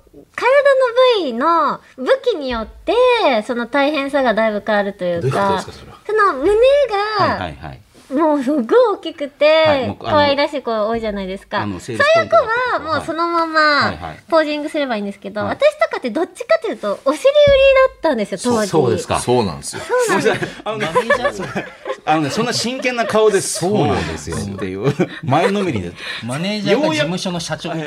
[1.24, 2.94] 部位の武器によって、
[3.48, 5.98] その大変さがだいぶ変わるというどういうことでか、すかそれは。
[6.06, 7.80] その胸はいはが、いはい。
[8.14, 11.66] もうすごい大きくはいてもう、あの可愛らしい子多いじゃないですか。
[11.80, 13.62] そういう子はもうそのまはいま
[14.08, 14.20] はい。
[14.28, 15.50] ポージングすればいいんですけど、はい。
[15.52, 17.30] 私とかってどっちかというと、お尻売り
[17.94, 18.68] だったんですよ、当時。
[18.68, 19.20] そうですか。
[19.20, 19.82] そうなんですよ。
[19.84, 20.62] そうなんです。
[20.66, 20.88] あのね
[22.04, 24.36] あのねそんな真剣な顔でそうなんですよ。
[24.38, 25.92] っていう前のめりで
[26.26, 27.72] マネージャーが事務所の社長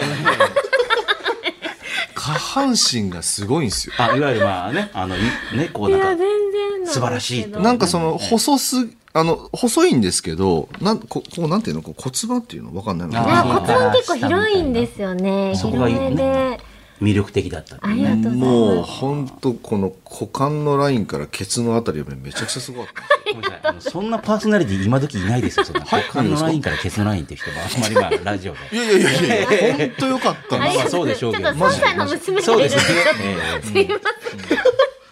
[2.14, 3.94] 下半身がすごいんですよ。
[3.98, 5.18] あいわゆるまあねあのい
[5.54, 6.28] ねこういや、なんか全然。
[6.28, 7.60] なんですけど素晴らしいと。
[7.60, 8.76] なんかその細す、
[9.12, 13.22] あの、細いんですけど、なん、ここうなんていうの、こう骨盤っていうのわかんないの？
[13.22, 15.54] 骨盤結構広いんですよね。
[15.56, 16.60] そこがいい広めで。
[17.02, 17.76] 魅力的だった。
[17.82, 18.82] うねりがとうございもう。
[18.82, 25.80] 本当この股間のラインからケツのあたりがめちゃくちゃすごかった そんなパーソナリティ今時いないですよそんな。
[25.80, 28.58] 股間のラインからケツのラインっていう人はあんまりまあラジオで。
[28.72, 31.52] いやいやいやいや、本当よかったまあそうでしょうけど。
[31.52, 33.04] ちょっと3歳の娘がそういるんですでね。
[33.04, 33.94] ちょっとええすいま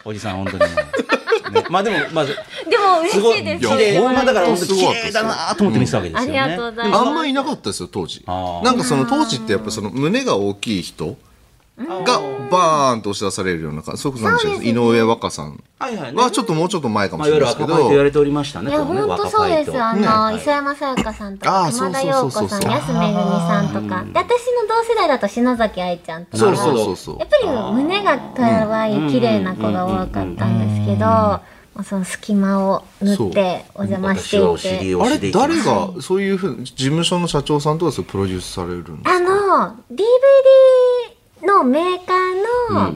[0.04, 0.64] おじさん本当に
[1.52, 1.64] ね。
[1.70, 2.24] まあでもまあ。
[2.26, 2.32] で
[2.78, 3.20] も嬉す。
[3.20, 3.36] ごい。
[3.36, 3.64] しいです。
[3.64, 6.32] いや綺麗ほんまあだから本当すごかったです綺麗だなと思って見てたわけですあよね。
[6.32, 7.00] りがとうございます。
[7.06, 8.24] あんまりいなかったですよ当時。
[8.26, 11.16] なんかその当時ってやっぱその胸が大きい人
[11.76, 12.20] が
[12.50, 14.02] バーンと押し出されるような感じ。
[14.02, 15.62] そそう井上和歌さん。
[15.78, 16.12] はいはい。
[16.14, 16.22] ね。
[16.22, 19.82] はちょっともうちょっと前かもしれないですけゆる赤パイと言わどれておりましたねいや、本当そうです。
[19.82, 20.06] あね。
[20.06, 24.04] の、磯山さやかさんとか、あー熊田曜子さん、安めぐみさんとか。
[24.04, 26.36] で、私の同世代だと篠崎愛ちゃんとか。
[26.38, 27.18] そうそうそうそう。
[27.18, 31.06] やっぱり胸が可愛い、綺麗な子が多かったんですけど、
[31.74, 34.94] まあその隙間を縫ってお邪魔していて。
[35.02, 40.02] あれ誰がそういうふうに事務所の社長さんとかそうプロデュースされるんですあかの、DVD
[41.42, 42.94] のメーカーの、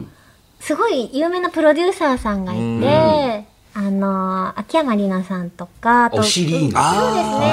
[0.61, 3.47] すごい有名なプロデューサーさんがいて、うん。
[3.78, 6.51] あの秋山里奈さんとかあとお尻。
[6.51, 6.78] そうですね。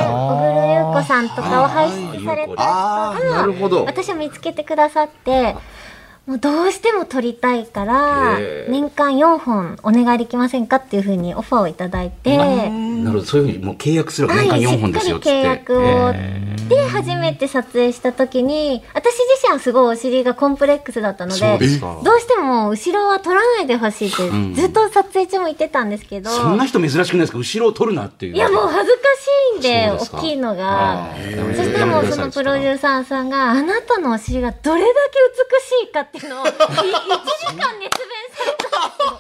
[0.08, 3.84] 小黒優子さんとかを輩出されたああなるほど。
[3.84, 5.58] 私を見つけてくださって
[6.26, 12.38] もうどうしても撮りたいから年間4本お願いできませんかっていうふうにオファーをいただいて。
[12.38, 15.30] なるほど、そういうふうにもう契約するわけ年間4本ですよっつって。
[15.30, 16.14] しっかり契約を。
[16.70, 24.56] で初めて撮影した時に私自身はすごいお尻がコンプレックスだったのでどうしても後ろは撮らないでほしいってん。
[24.56, 27.38] ずっと撮影中も言ってたんですけど、そんな人珍しくないですか？
[27.38, 28.36] 後ろを取るなっていう。
[28.36, 29.02] いやもう恥ずか
[29.52, 31.10] しいんで大きいのが。
[31.58, 34.94] そしてもうそのプロデューサーさんがあなたのお尻がどれだけ
[35.84, 39.20] 美しいかっていうのを い1時間熱弁されたんですよ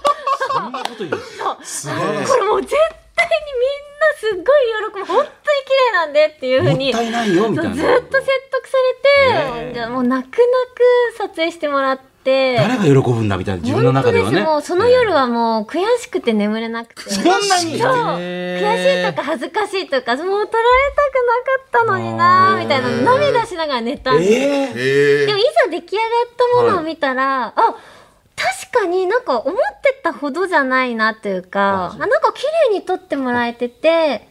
[0.53, 2.75] そんなこと言うんですかこれもう絶
[3.15, 4.63] 対にみんなすっごい
[4.93, 5.05] 喜ぶ。
[5.05, 5.29] 本当に
[5.65, 7.75] 綺麗なんでっていうふうにもったいないよみたいな。
[7.75, 8.77] そうずっと説得さ
[9.55, 10.41] れて、じゃあもう泣く泣
[11.13, 14.43] く撮影してもらって誰が喜ぶんだみたいな自分の中ではね。
[14.43, 14.71] 本当です。
[14.71, 17.09] もうその夜はもう悔しくて眠れなくて。
[17.09, 17.79] そんなに？
[17.79, 18.33] そう。
[18.63, 20.57] 悔しいとか恥ずかしいとかもう撮られたく
[21.75, 24.25] なかったのになみたいな涙しながら寝たんで
[25.25, 34.27] でもいざ出来上がったものを見たら、あ確かになんか思ってたほどじゃないなというかあなんか綺麗に撮ってもらえてて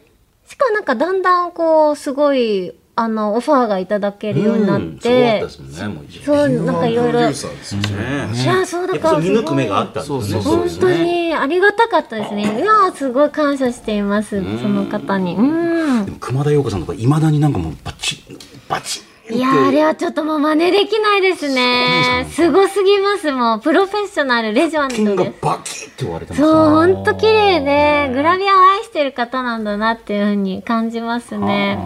[0.47, 10.43] しかもなんかだんだんこうすごいあのオファーがいただけるようになっうんすごかったてですもんね、もう一度そうなんかいろいろいやそうだから見抜く目があったんですね。
[10.43, 12.43] そう本当にありがたかったですね。
[12.43, 15.37] いやーすごい感謝していますその方に。
[15.37, 16.05] うん。
[16.05, 18.39] でも熊田曜子さんとかいまだになんかもうバチッ
[18.69, 22.27] バチいやーあれはちょっともう真似できないですね。
[22.31, 25.35] すごすぎますもうプロフェッショナルレジェンドです。
[25.41, 26.43] バキッって割れてます。
[26.43, 26.95] そう、ね。
[26.95, 31.79] ほんと綺麗で、グラビアを愛してる方なんだなっていうふうに感じますね。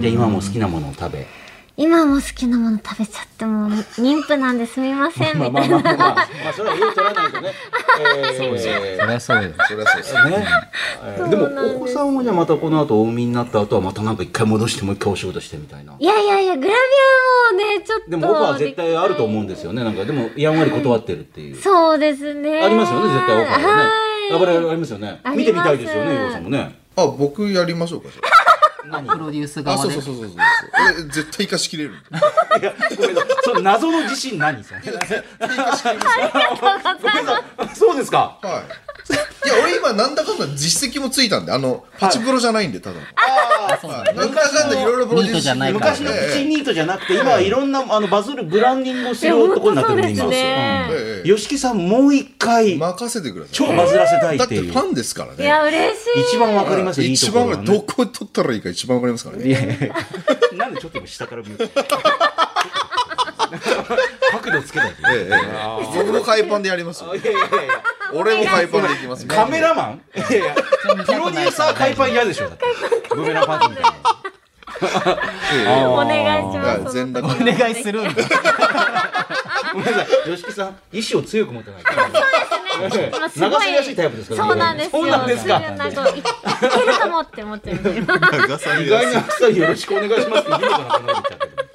[0.00, 1.26] じゃあ今も好きなものを食べ。
[1.76, 5.80] 今も好きなもの食べちゃっても、妊婦なんですみません、まあまあみたいな。
[5.80, 7.52] まあまあ、まあそれは言う取らないとね。
[8.00, 10.46] えそりゃそうよそれはそうですね。
[11.04, 15.94] えーでもお子さんはじゃあまたこの後お産みになった後はまたなんか一回戻してもう一回お仕事してみたいな。
[15.98, 16.74] いやいやいや、グラビ
[17.50, 18.10] アもね、ちょっと。
[18.10, 19.82] でもオファー絶対あると思うんですよね。
[19.82, 21.56] なんかでもやんわり断ってるっていう。
[21.56, 22.60] そうですね。
[22.62, 23.82] ありますよね絶対オファーはね。
[24.30, 24.70] やっぱりはい。
[24.70, 26.78] ありますよね見てみたいですよね、ヨウさんもね。
[26.96, 30.36] あ僕やりましょうかじゃプロデュース側でそうそうそうそうそう
[30.94, 33.30] 俺絶対生かしきれるいや、ごめんなさい。
[33.44, 34.80] その謎の自信何それ？
[37.74, 38.38] そうですか。
[38.42, 39.46] はい。
[39.46, 43.02] いや、俺今なんだかんだ実績もついたんで、あの、パチプロじゃないんで、ただの。
[43.02, 43.39] はい
[43.70, 44.80] なんだかんだ。
[44.80, 50.88] いろいろプロデュースニートじゃないから昔のプチニートじゃなくて、今はいろんなあのバズるブランディングをする男になってるんで、すね。
[50.90, 51.28] ええ。
[51.28, 53.54] 吉木さん、もう一回、任せてください。
[53.54, 54.38] 超バズらせたいっいう。
[54.38, 54.72] だっててフ。
[54.72, 55.44] ァンですからね。
[55.44, 56.20] いや、嬉しい。
[56.22, 59.92] 一番わかりますよ、一番どこ取ったらいいか一番わかりますからね。
[60.56, 61.70] なんでちょっと今下から見る
[64.32, 66.02] 角度つけないとええええ。
[66.04, 67.14] 僕も海パンでやりますよ。
[67.14, 67.82] いやいやいや。
[68.12, 69.26] 俺も海パンでいきます。
[69.26, 70.38] カメラマンいや。
[70.38, 72.64] いやプロデューサー海パン嫌でしょだって。
[73.14, 73.90] ブーメランパーティーみたいな
[75.52, 75.84] ええ。
[75.86, 76.96] お願いしはます。
[76.98, 78.22] い全裸お願いするんだ。
[79.72, 80.06] ごめんなさい。
[80.30, 81.82] 吉木さん意志を強く持ってない。
[81.82, 84.90] から今すご流せやすいタイプですからそうなんですよ。
[84.92, 85.60] そうなんですか？
[85.60, 85.92] なんかいい
[86.22, 91.69] けるかもって思ってる 意外にあっさりよろしくお願いしますって言うのかなこの間言っちゃったけど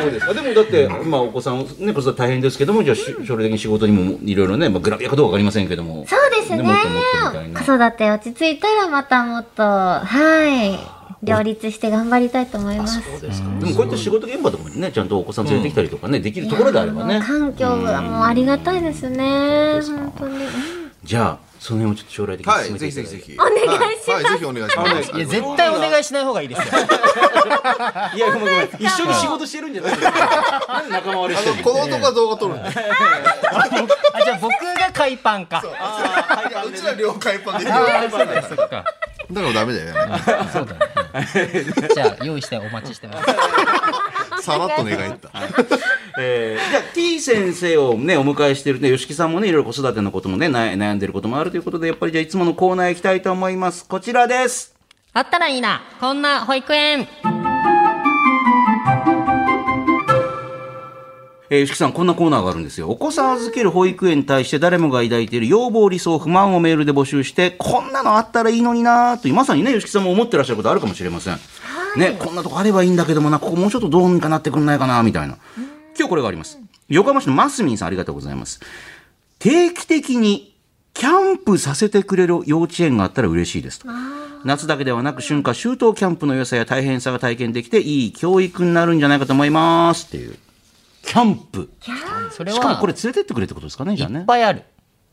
[0.00, 0.26] そうです。
[0.26, 6.06] かでもだって今お子さんね子育て大変ですけどもじゃあし将来的に仕事にもいろいろね、まあ、グラビアかどうかわかりませんけども。
[6.06, 6.64] そうですね。
[7.54, 10.78] 子育て落ち着いたらまたもっと、はい、
[11.22, 13.00] 両立して頑張りたいと思います。
[13.00, 13.48] そうですか。
[13.60, 17.20] でもこうやって仕事現場とかにねちゃんとお子さん連れてきたりとかね、できるところであればね。
[17.20, 19.80] 環境がもうありがたいですね。
[19.82, 20.36] 本当に。
[20.36, 20.50] うん。
[21.02, 23.24] じゃあその辺をちょっと将来的にはい、進めてぜいただいて。
[23.24, 23.40] ひぜひぜひ。
[23.40, 24.10] お願いします。
[24.10, 25.16] はい、はいぜひお願いします。
[25.16, 25.20] い。
[25.20, 26.64] や絶対お願いしない方がいいですよ。
[28.14, 28.68] いやごめんごめん。
[28.78, 29.96] 一緒に仕事してるんじゃない？
[29.96, 32.68] ですかなんで仲間割れしてるのこの男は動画撮るんで。
[32.68, 35.64] あじゃあ僕が海パンか。
[35.64, 36.72] う。
[36.76, 37.64] ちら両海パンで。
[37.64, 38.84] だあーそうだそっか
[39.32, 39.94] からダメだよ。
[40.52, 41.64] そうだね。
[41.94, 44.42] じゃあ用意してお待ちしてます。
[44.42, 45.30] さらっと願いった。
[46.18, 53.86] えーじゃあ T 先生をねお迎えしてるね吉木さんもねいろいろ子育てのこともね悩悩んでることもあるということでやっぱりじゃあいつものコーナー行きたいと思います。
[53.86, 54.74] こちらです。
[55.12, 55.82] あったらいいな。
[56.00, 57.08] こんな保育園
[61.54, 62.90] えー、吉木さん、こんなコーナーがあるんですよ。
[62.90, 71.38] お子さん預ける保育園に対して誰もが抱いている要望、理想、不満をメールで募集して、こんなのあったらいいのになーという、まさにね、吉木さんも思ってらっしゃることあるかもしれません。
[71.96, 75.38] ね、こんなとこあればいいんだけどもな、ここもうちょっとどうにかなってくんないかな、みたいな。
[75.96, 76.58] 今日これがあります。
[76.88, 78.60] 横浜市のマスミンさん、ありがとうございます。
[79.38, 80.56] 定期的に
[80.92, 83.86] キャンプさせてくれる幼稚園があったら嬉しいですと。
[84.44, 90.36] 夏だけではなく春夏秋冬キャンプの良さや大変さが体験できていい教育になるんじゃないかと思いますっていう。
[91.06, 91.70] キャンプ。
[92.32, 94.20] それしかもはこれ連れてってくれってことですかねじゃあね。
[94.20, 94.62] いっぱいある。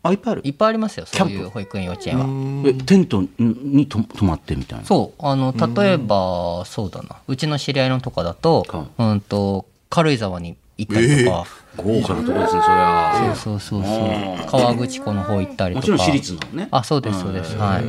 [0.04, 0.42] あいっぱいある？
[0.44, 2.26] いっぱいありますよそういう保育園幼稚園は。
[2.68, 4.86] えテントにと泊まってみたいな？
[4.86, 7.18] そうあの例えばそうだな。
[7.28, 8.66] うちの知り合いのとかだと,、
[8.98, 11.46] うん、と軽井沢に行ったりとか、
[11.78, 13.36] 豪華なとこですねそりゃ。
[13.36, 14.50] そうそうそうそう。
[14.50, 15.88] 川口湖の方行ったりとか。
[15.88, 16.68] もちろん私立のね。
[16.72, 17.56] あそうですそうです。
[17.58, 17.84] はい。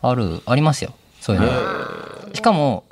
[0.00, 0.94] あるありますよ。
[1.20, 2.34] そういうの。
[2.34, 2.84] しかも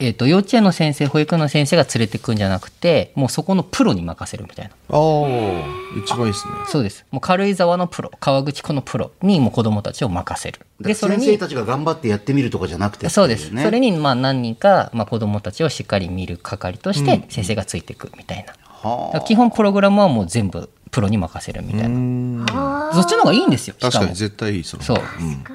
[0.00, 4.72] えー、と幼稚園の先生保育園の先生が連れてくんじゃなくてもうそこのプロに任せるみたいな。
[4.90, 6.54] ああ一番いいですね。
[6.68, 7.04] そうです。
[7.10, 10.60] もう軽井沢のプロ川口湖のプロにもう子供たちを任せる。
[10.80, 22.92] でそれに先生たちが頑張ってやってみるとかじゃなくてそうです、ねそれにまあ何人か、まあ、子供たちをしっかり見る係として先生がついていくみたいな、はだから基本プログラムはもう全部プロに任せるみたいな。
[22.94, 24.82] そっちの方がいいんですよ確かに絶対いいその。
[24.82, 24.98] そう、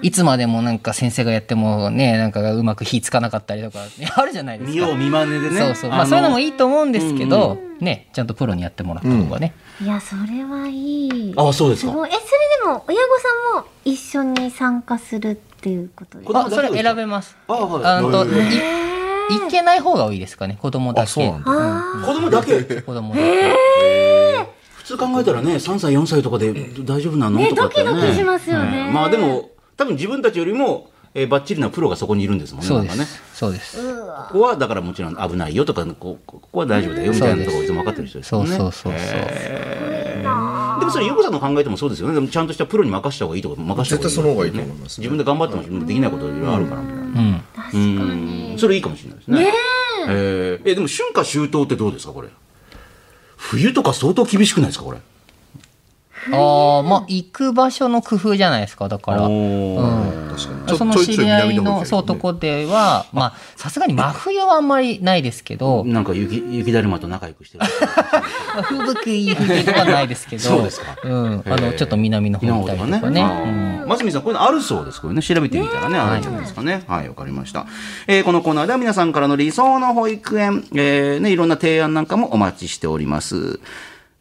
[0.01, 4.71] いつまでもなんか先生がやってもねなんかうまく火つかなかったりとか、ね、 あるじゃないですか。
[4.73, 5.59] 見よう見まねでね。
[5.59, 5.89] そうそう。
[5.89, 11.33] まあそういうのもいいと思うんですけど、ねちゃんとプロにやってもらった方がね、いやそれはいい。
[11.35, 11.91] あそうですか。
[11.91, 12.19] えそれで
[12.65, 13.19] も親御
[13.53, 16.45] さんも一緒に参加するっていうことですか？
[16.45, 17.35] あそれ選べます。
[17.47, 17.83] あはい。
[17.85, 18.93] あのといへ
[19.47, 21.03] いけない方が多いですかね子供だけ。
[21.03, 22.61] あそうなん子供だけ？
[22.81, 23.55] 子供だけ、
[24.83, 27.89] 普通考えたらね3歳4歳とかで大丈夫なの、ねとかってね。
[27.89, 28.87] ドキドキしますよね。
[28.87, 33.77] うんまあでも多分自分たちよりも、えー、バッチリなプロがそこにいるんですもんねそうです、そうです。
[34.27, 38.93] ここはだからもちろん危ないよとかここここは大丈夫だよみたいなところいつも分かってる人ですそうよねそうそう。
[38.93, 39.01] そう、
[40.79, 42.13] でもそれ、ゆうこさんの考えてもそうですよね。
[42.13, 47.03] でもちゃんとしたプロに任せた方がいいとこ任せた絶対その方がいいと思います自分で頑張っても自分でできないこといろいろあるからみたいな。
[47.03, 47.43] うん。
[47.55, 48.51] 確かに。
[48.51, 48.59] うん。
[48.59, 49.53] それいいかもしれないですね。
[50.07, 50.11] え。
[50.63, 50.71] ー。
[50.71, 52.29] え、でも春夏秋冬ってどうですか、これ？
[53.51, 54.99] 冬とか相当厳しくないですか、これ？
[56.31, 59.31] ああまあ行く場所の工夫じゃないですかだから、おうー
[60.22, 67.63] ん、その知り合い南のそうとこではまあさすがに真冬はあんまりないですけど、なんか雪、雪だるまと仲良くしてる。
[68.55, 75.01] まあ、吹雪いい冬とかないですけどそうですかうん、あのちょっと南の方行ったりとかねうん松見さん、こういうのあるそうです。
[75.01, 76.83] これね、調べてみたらね、あるんですかね。
[76.87, 77.65] はい、わかりました。
[78.07, 83.59] えーこのコーナーでは皆さんからの理想の保育園、えーね、いろんな提案なんかもお待ちしております。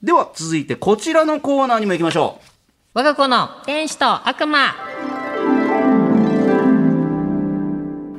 [0.03, 2.53] では、続いてこちらのコーナーにも行きましょう。
[2.95, 4.75] 我が子の天使と悪魔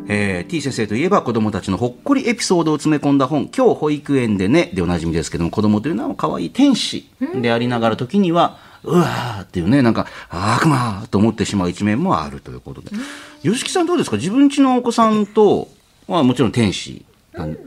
[0.08, 12.90] えー、T 先生といえば子供たちのほっこりエピソードを詰め込んだ本、今日保育園でね、でおなじみですけども、子供というのは可愛い天使でありながら時には、うわーっていうね、なんか、悪魔と思ってしまう一面もあるということで。
[13.44, 14.18] 吉木さんどうですか？
[14.18, 15.70] 自分家のお子さんと
[16.08, 17.58] はもちろん天使なん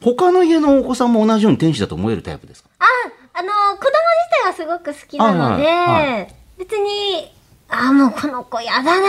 [0.00, 2.68] 他の家のお子さんも同じように天使だと思えるタイプですか？
[2.80, 2.84] あ
[3.38, 3.88] あの子供自
[4.42, 6.26] 体はすごく好きなので、はいはいは
[6.58, 7.32] 別に
[7.80, 9.00] あもうこの子やだなー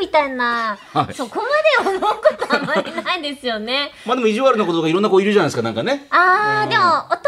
[0.00, 1.14] みたいな、はい。
[1.14, 1.40] そこ
[1.82, 3.92] まで思うことあんまりないですよね。
[4.06, 6.06] まあでも意地悪な子とかいろんな子いるじゃないですか、なんかね。
[6.10, 7.20] あーでも男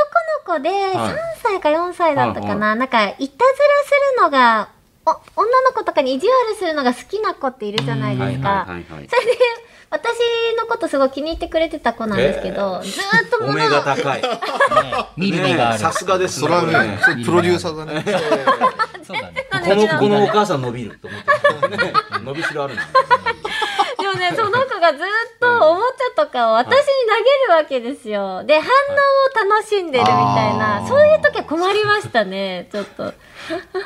[0.54, 3.36] の子で3歳か4歳だったかな、なんかいたずらす
[4.16, 4.68] るのが
[5.04, 8.48] お女の子とかに意地悪するのが好きな子っているじゃないですか。
[8.48, 9.08] はいはいはいはい。
[9.08, 9.38] それで
[9.92, 10.16] 私
[10.58, 14.22] のことすごい気に入ってくれてた子なんですけど、ずーっとお物目が高い。
[15.18, 16.46] 見る目がある、ねさすがですね。
[16.46, 18.02] それはこれねそれプロデューサーだね
[19.04, 21.20] そうだねこの、このお母さん伸びると思っ
[21.60, 21.92] てる、 ね。
[22.24, 22.82] 伸びしろあるんだ。
[22.84, 22.88] で
[24.12, 27.16] もね、その子がずっとおもちゃとかを私に投
[27.48, 28.44] げるわけですよ。
[28.44, 33.14] で、反応を楽しんでるみたいな、そういう時は困りましたね、ちょっと。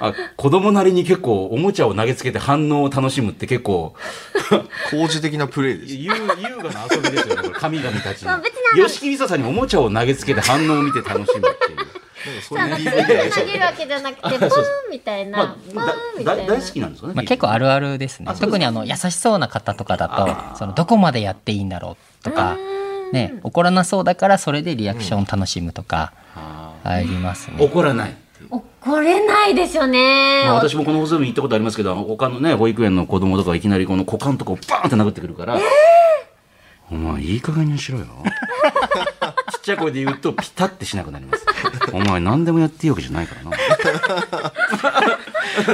[0.00, 3.94] あ、子供なりに結構おもちゃを投げつけて反応を楽しむって結構、
[4.90, 8.28] 工事的なプレーです優優雅な遊びですよね、これ神々たちに
[8.84, 11.78] 吉木りささんにおもちゃを投げつけて反応を見て楽しむっていう。
[12.42, 13.04] そうあの、すぐ投げ
[13.58, 16.42] るわけじゃなくて、ポーンみたいな、まポンみたいな。
[16.44, 17.14] だ大好きなんですかね。
[17.14, 22.56] まあ、結構あるあるですね特にあの優しそうな方とかだとそのどこまでやっていいんだろうとか、
[23.12, 27.56] ね、怒らなそうだからそれでリアクションを楽しむとかありますね。
[27.58, 28.16] 怒らない。
[28.50, 30.42] 怒れないですよね。
[30.44, 35.58] まあ、私もこの放送に行ったことありますけど、他のね、保育園の子供とかいきなりこの股間とかをバーンって殴ってくるから、
[36.90, 38.06] お前いい加減にしろよ。
[39.56, 41.44] ちっちゃい声で言うとピタってしなくなります。
[41.92, 43.50] お前何でもやっていいわけじゃないからな。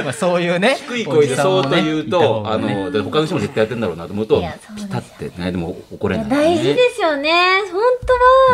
[0.03, 4.41] まあそういうね低い声でそうと言うと、ねの、で他の人も絶対やってんだろうなと思うと
[4.75, 7.31] ピタってね、でも怒れない、大事ですよね。
[7.71, 7.81] 本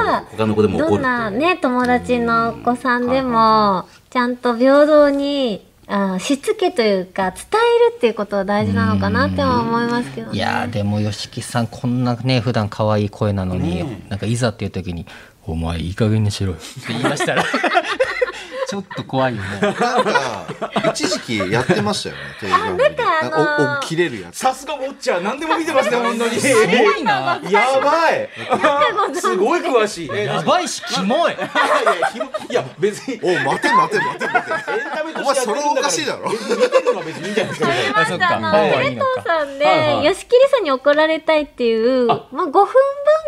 [0.04, 0.24] 当は。
[0.32, 0.96] 他の子でも怒ると。
[0.96, 7.42] どんなね、友達のお子さんでも、ちゃんと平等に、あしつけというか、伝
[7.90, 10.38] えるっていうことは大事なのかなっては思いますけどね。
[10.38, 15.08] いやーでも吉木さんこんなね普段可愛い声なのに、なんかいざっていう時に
[15.48, 17.44] 「お前いい加減にしろよ」って言いましたら
[18.70, 19.48] ちちょっと怖いよね。
[19.62, 20.46] なんか
[20.94, 23.04] 一時期やってましたよね テレビ番組で。
[23.04, 24.38] あなんかあのーおお切れるやつ。
[24.40, 26.36] さすがウォッチャー何でも見てますね本当に。
[26.40, 26.62] すご
[26.96, 27.04] い。
[27.04, 27.40] な。
[27.50, 28.30] やばい。
[29.16, 30.10] すごい詳しい。
[30.14, 31.34] え やばいし、キモい。
[32.50, 33.20] いや別に。
[33.24, 34.72] お待て待て待て待て。
[34.72, 35.82] エンタメとお前してやってるんだから。
[35.82, 36.30] それおかしいだろ。
[36.32, 37.70] 見てるのは別にいいんじゃないですか。
[37.70, 40.14] ありましあそったかあの、方がテレいいのか東さんで、はいはい。
[40.14, 42.26] 吉桐さんに怒られたいっていう、あ。
[42.32, 42.70] まあ、5分番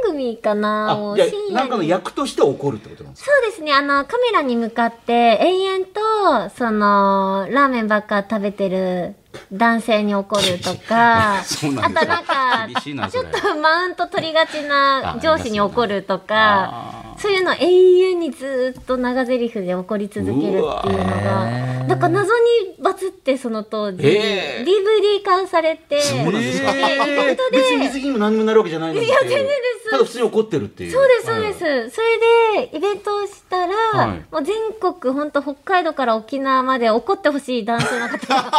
[0.06, 1.56] 組かな、をあいや深夜に。
[1.56, 3.32] なんかの役として怒るってことなんですか？
[3.32, 3.74] そうですね。
[3.74, 9.16] あの、カメラに向かって、延々と、その、ラーメンばっか食べてる
[9.52, 12.68] 男性に怒るとか、 あとなんか
[13.10, 17.66] ちょっとマウント取りがちな上司に怒るとあか、そういうのを永
[18.12, 21.46] 遠にずっと長台詞で怒り続けるっていうのが、
[21.88, 24.66] なんか謎にバズってその当時、へー。
[24.66, 26.74] DVD 化されて、そうなんですか？
[26.74, 27.58] でイベントで。
[27.58, 29.52] 別に水着にも何にもなるわけじゃないのにいや全然で
[29.84, 29.90] す。
[29.92, 30.92] ただ普通に怒ってるっていう。
[30.92, 31.96] そうです、そうです。
[31.96, 34.26] それで、イベントをしたら、はい。
[34.32, 38.54] もう全国、本当北海道から沖縄まで怒ってほしい男性の方が、 たくさんいらっし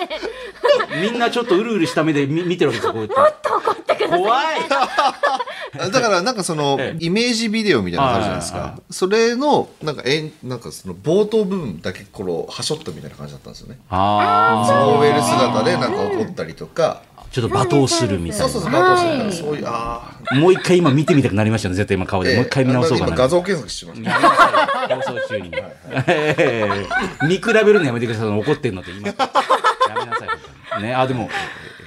[0.00, 3.14] ゃって、みんなちょっとうるうるした目で見見てるわけですよこうやって。
[3.20, 4.20] もっと怒ってください。
[4.20, 4.46] 怖い。
[5.92, 8.80] だからなんかそのええイメージビデオみたいなのあるじゃないですか。
[8.90, 13.78] それのなんかえんなんかその冒頭部分だけこのはしょったみたいな感じだったんですよね。
[13.90, 17.02] あその OL 姿でなんか怒ったりとか。
[17.16, 18.48] あちょっと罵倒するみたいな。
[18.48, 23.08] そうそうそうバトルはいそういうあもう一回今見てみたくなりましたね絶対今顔あで、もう一回見直そうかな。
[23.08, 24.18] 今画像検索してましたや
[24.88, 25.14] めなさい。
[25.14, 25.50] 放送中に、
[26.06, 26.34] え
[27.22, 28.28] え見比べるのやめてください。
[28.28, 29.08] 怒ってるのって今。
[29.08, 30.28] やめなさい。
[30.28, 30.38] 本
[30.70, 31.28] 当にねあでも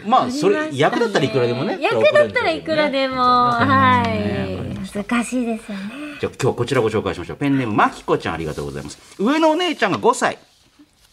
[0.06, 4.51] まあそれ役だったらいくらでもね役だったらいくらでも、はい。
[4.82, 6.18] 難しいですよね。
[6.20, 7.38] じゃあ今日はこちらご紹介しましょう。
[7.38, 9.00] ペンネームまきこちゃんありがとうございます。
[9.20, 10.38] 上のお姉ちゃんが5歳。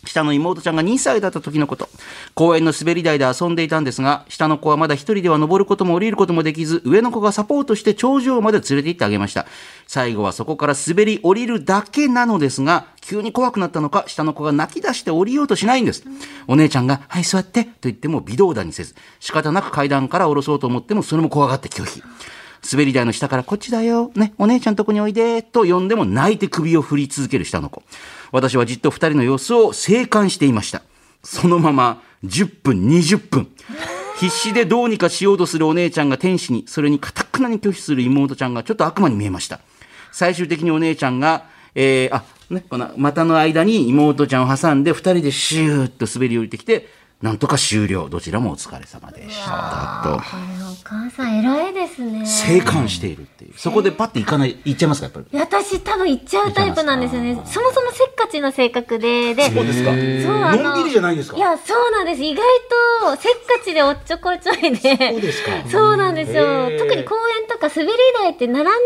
[0.04, 1.88] 下の妹ちゃんが2歳だった時のこと。
[2.34, 9.46] 公園の滑り台で遊んでいたんですが下の子はまだ一人では登ることも降りることもできず上の子がサポートして頂上まで連れて行ってあげました。
[9.88, 16.04] 最後はそこから滑り降りるだけなのですが急に怖くなったのか下の子が泣き出して降りようとしないんです。
[16.46, 22.02] お姉ちゃんが「はい座って」と言っても微動だにせず仕方なく階段から降ろそうと思ってもそれも怖がって拒否
[22.70, 27.82] 滑り台の下からこっちだよ、ね、お姉ちゃんとこにおいで、と呼んでも泣いて首を振り続ける下の子。
[28.32, 30.82] 私はじっと二人の様子を静観していました。
[31.22, 33.48] そのまま10分、20分。
[34.18, 39.60] 必死でどうにかしようとするお姉ちゃんが天使に、それに堅くなに拒否する妹ちゃんがちょっと悪魔に見えました。
[40.12, 41.44] 最終的にお姉ちゃんが、
[41.74, 46.88] えー、あ、ね、この股の間に妹ちゃんを挟んで二人でシューッと滑り降りてきて、
[47.20, 48.08] なんとか終了。
[48.08, 50.02] どちらもお疲れ様でした。
[50.04, 50.14] と。
[50.14, 50.18] お
[50.84, 52.24] 母さん偉いですね。
[52.24, 53.54] 静観しているっていう。
[53.56, 55.26] そこでパッて行かない、行っちゃいますか、やっぱり。
[55.40, 57.34] 私多分行っちゃうタイプなんですよね。
[57.44, 59.90] そもそもせっかちな性格で、で、そうですか？
[59.90, 61.36] そうあののんびりじゃないんですか？
[61.36, 62.22] いや、そうなんです。
[62.22, 62.44] 意外
[63.10, 64.78] とせっかちでおっちょこちょいで。
[64.78, 65.50] そうですか。
[65.68, 66.78] そうなんですよ。
[66.78, 68.76] 特に公園とか滑り台って並んでる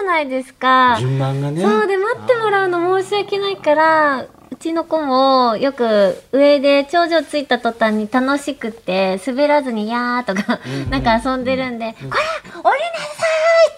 [0.00, 0.96] じゃないですか。
[0.98, 1.62] 順番がね。
[1.62, 12.18] そうで待ってもらうの申し訳ないから、うちの子もよく上で頂上着いた途端に楽しくて滑らずにやーとかなんか遊んでるんで、これ降りな
[12.64, 13.26] さ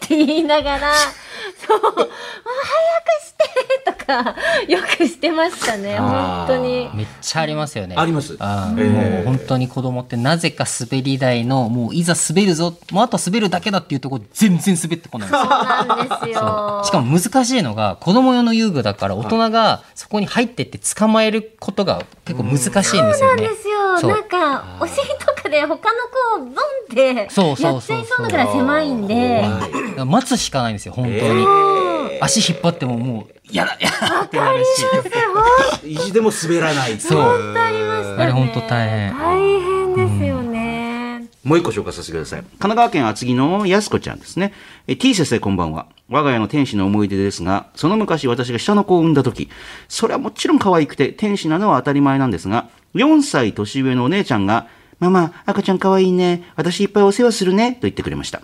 [0.02, 0.04] い！
[0.04, 0.92] って言いながら、
[1.66, 2.06] そう、もう早く
[3.24, 4.36] してとか
[4.68, 6.90] よくしてましたね、本当に。
[6.94, 7.94] めっちゃありますよね。
[7.98, 15.42] ありますあーえーもう本当に子供ってなぜか滑り台のもういざ滑るぞもうあとは滑るだけだっていうところ全然滑ってこないんですよ。
[15.42, 16.82] そうなんですよ。
[16.84, 23.62] しかも難しいのが子供用の遊具だから大人がそこに入ってって捕まえることが結構難しいんですそうよねなんで。
[23.62, 23.72] すよ。
[24.00, 25.78] そうなんか、お尻とかで他の
[26.38, 26.54] 子をドンっ
[26.94, 29.44] てそうそうやっちゃいそうなぐらい狭いんで。
[30.04, 31.18] 待つしかないんですよ本当に。
[32.20, 35.92] 足引っ張ってももうやだやだってなるし。
[35.92, 36.98] 意地でも滑らない。
[37.00, 37.20] そう。
[37.20, 41.28] あれ本当大変大変ですよね。
[41.44, 42.40] もう一個紹介させてください。
[42.40, 44.52] 神奈川県厚木のやすこちゃんですね。
[44.86, 45.86] え T 先生こんばんは。
[46.08, 49.48] 我が家の天使の思い出ですが、その昔私が下の子を産んだ時、
[49.88, 54.68] それはもちろん可愛くて天使なのは当たり前なんですが、4歳年上のお姉ちゃんが、
[55.00, 56.44] ママ、赤ちゃん可愛いね。
[56.54, 57.72] 私いっぱいお世話するね。
[57.72, 58.42] と言ってくれました。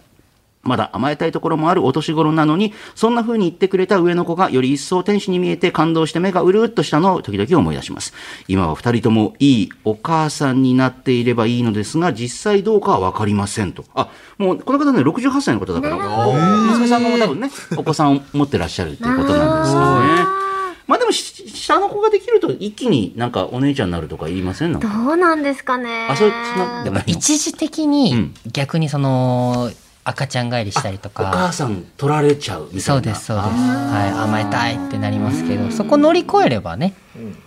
[0.63, 8.13] まだ甘えたいところもあるお年頃なのに、そんな風に言ってくれた上の子がより一層天使に見えて感動して目がうるっとしたのを時々思い出します。
[8.49, 13.85] 今は二人ともいいお母さんになっていればいいのですが、実際どうかはわかりませんと。
[13.95, 20.39] あ、もうこの方ね、68歳の方だから、娘さんも多分ね、お子さんを持ってらっしゃるっていうことなんですけどね。
[20.87, 24.73] まあでもし、下の子ができると一気になんかお姉ちゃんになるとか言いません？
[24.73, 24.89] どか。
[24.89, 26.09] うなんですかね。
[26.11, 29.71] あ、そう、そんな、でも一時的うんに逆にその
[30.09, 31.53] 赤ちゃん帰りしたりとお母か。
[31.53, 32.83] さん取られちゃうみたいな。
[32.83, 33.47] そうですそうです。
[33.47, 36.95] はい甘えたいってなりますけど、そこ乗り越えればね、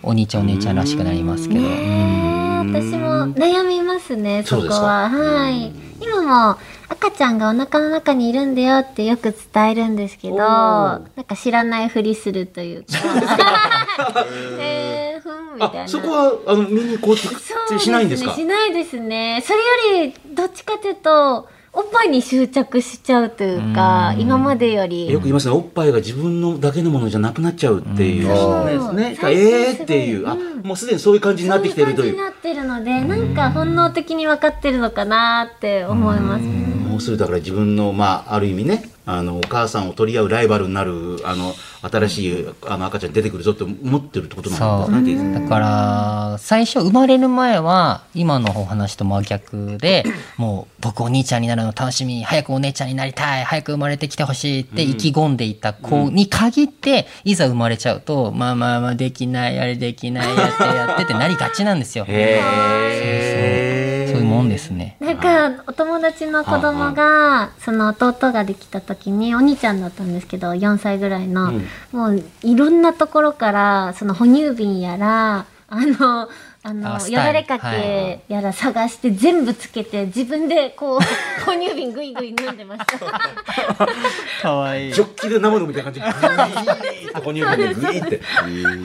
[0.02, 1.60] お兄ちゃんお姉ちゃんらしくなりますけど。
[1.62, 5.08] 私も悩みますね、そこは。
[5.10, 5.72] はい。
[6.00, 6.56] 今もも
[6.88, 12.86] 赤ちゃんがお腹の中にいるんだよってよく伝えるんですけど、なんか知らないふりするというか。
[14.60, 15.82] えー、ふんみたいな。
[15.84, 17.26] あそこはあの見に行こうって
[17.68, 18.34] そうしないんですか？
[18.34, 19.42] しないですね。
[19.44, 19.58] それ
[20.04, 25.10] より、どっちかというと、おっぱいに執着しちゃうというか、今までより。
[25.10, 25.54] よく言いますね。
[25.54, 28.28] おっぱいが自分のだけのものじゃなくなっちゃうっていう。
[28.28, 28.66] うん。
[28.66, 29.16] ですね。
[29.18, 30.28] そうええっていう。
[30.28, 30.60] あうん。
[30.62, 32.14] もうすでにそういう感じになってきてるという。
[32.16, 32.32] そういう。
[32.32, 36.44] 感じになってるので、なんか本能的に分かってるのかなって思います。
[36.92, 45.40] もうするだから自分のまあある意味ねあのお母さんを取り合うライバルになるあの新しいあの赤ちゃん出てくるぞって思ってるってことなんですね。
[45.40, 50.04] だから最初生まれる前は今のお話と真逆で
[50.38, 62.04] もう僕お兄ちゃんになるの楽しみ早くお姉ちゃんになりたい早く生まれてきてほしいって意気込んでいた子に限っていざ生まれちゃうとまあまあまあできないあれできないやってやってってなりがちなんですよ。
[62.06, 63.81] へそう
[64.12, 64.96] いうもんですね。
[65.00, 71.52] なんかお友達の子供がその弟ができた時にお兄ちゃんだったんですけど4歳ぐらいの、
[71.92, 76.28] もういろんなところからその哺乳瓶やらあの
[76.64, 81.00] あのよだれかけやら探して全部つけて自分でこう
[81.44, 82.98] 哺乳瓶ぐいぐい飲んでました。
[84.42, 84.92] かわいい。
[84.92, 86.00] ジョッキで生のみたいな感じ。
[86.00, 88.20] でグイーッと哺乳瓶でグイーって。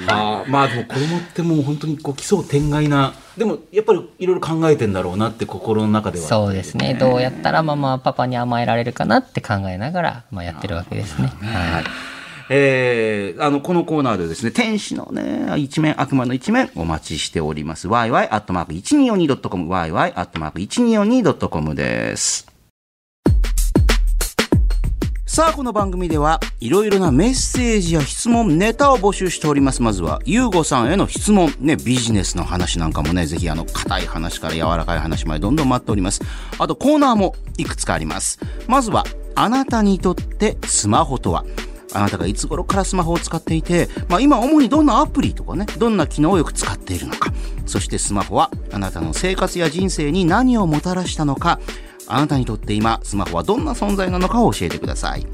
[0.07, 6.25] あーまあでも子供ってもう本当にこう奇想天外なでもやっぱりいろいろ考えてんだろうなって心の中では。
[6.25, 6.95] そうですね。
[6.95, 11.31] どうやったらママパパに甘えられるかなって考えながら、まあ、やってるわけですね。
[11.43, 11.83] はい。
[12.49, 17.87] えー、あの、このコーナーでですね、天使のね、一面、悪魔の一面、お待ちしております。
[17.89, 22.47] yy.1242.com、yy.1242.com です。
[25.25, 29.83] さあ、この番組では、いろいろなメッセージや質問、ネタを募集しております。
[29.83, 36.21] まずは、ゆうごさんへの質問、ね、ビジネスの話なんかもね、ぜひあの、硬い話から柔らかい話までどんどん待っております。
[36.57, 38.39] あと、コーナーもいくつかあります。
[38.67, 39.03] まずは、
[39.35, 41.45] あなたにとってスマホとは？
[41.93, 47.31] あなたがいつ頃からスマホを使っていて、まあ、今主にどんなアプリとかね、どんな機能をよく使っているのか。
[47.65, 51.59] そしてスマホはあなたの生活や人生に何をもたらしたのか。
[52.09, 55.25] あなたにとって今、スマホはどんな存在なのかを教えてください。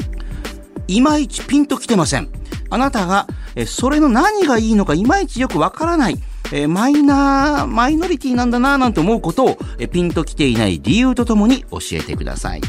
[0.87, 2.29] いまいちピンときてません。
[2.69, 3.27] あなたが、
[3.67, 6.19] それの何がいいのかいまいちよくわからない。
[6.51, 12.61] えマイナー、マイノリティなんだなぁなんて思うことを、えピンときていない理由とともに教えてください。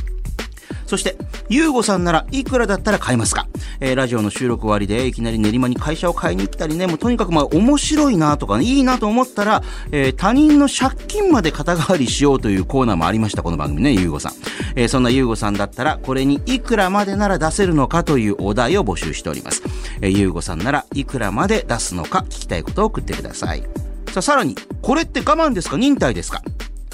[0.87, 1.16] そして、
[1.49, 3.47] ゆうごさんならいくらだったら買えますか？
[3.80, 9.62] えーラジオの収録終わりでいきなり練馬に会社を買いに行ったりね、もうとにかくまあ面白いなとかね、いいなと思ったら、
[9.93, 14.32] えー他人の借金まで肩代わりしようというコーナーもありました、この番組ね、ゆうごさん。
[14.76, 19.62] えーそんなゆうごさんだったら、これにいくらまでなら出せるのかというお題を募集しております。
[20.01, 23.62] えーゆうごさんならいくらまで出すのか聞きたいことを送ってください。
[24.11, 25.76] さあ、さらに、これって我慢ですか？
[25.76, 26.43] 忍耐ですか？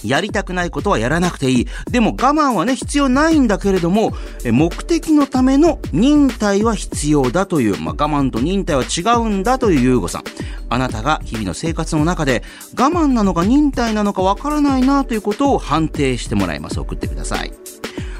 [0.04, 1.66] やりたくないことはやらなくていい。
[1.90, 4.12] でも我慢はね、必要ないんだけれども、
[4.44, 10.24] 目的のための忍耐は必要だという、まあ、我慢と忍耐は違うんだというゆうごさん。
[10.68, 12.44] あなたが日々の生活の中で
[12.78, 16.78] 我慢なのか忍耐なのかわからないなということを判定してもらいます。
[16.78, 17.52] 送ってください。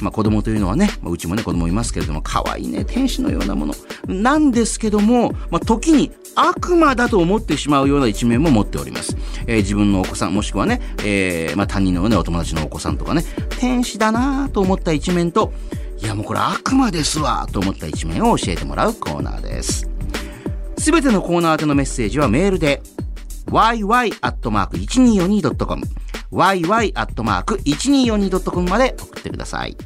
[0.00, 3.74] まあ、子供というのはね、まあ、うちもね、子供いますけれども、可愛いね、天使のようなもの。
[4.08, 9.16] なんですけども、まあ、時に悪魔だと思ってしまうような一面も持っております。
[9.46, 13.24] えー自分のお子さん、もしくはね、えーまあ、他人のね、お友達のお子さんとかね、
[13.58, 15.52] 天使だなと思った一面と、
[16.02, 19.88] いや、もうこれ悪魔ですわと思った一面を教えてもらうコーナーです。
[20.78, 22.82] すべてのコーナー宛てのメッセージはメールで、
[23.46, 25.82] yy.1242.com
[26.32, 29.76] yy.1242.com まで送ってください。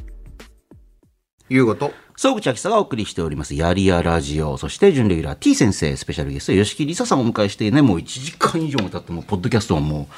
[1.49, 1.93] ゆうごと。
[2.15, 4.57] 総口秋さがお送りしております、やりやラジオ。
[4.57, 10.13] そして、準レギュラー T 先生、スペシャルゲスト、吉木りささんをお迎えしてね、もう1時間以上も経って、もう、ポッドキャストはもう、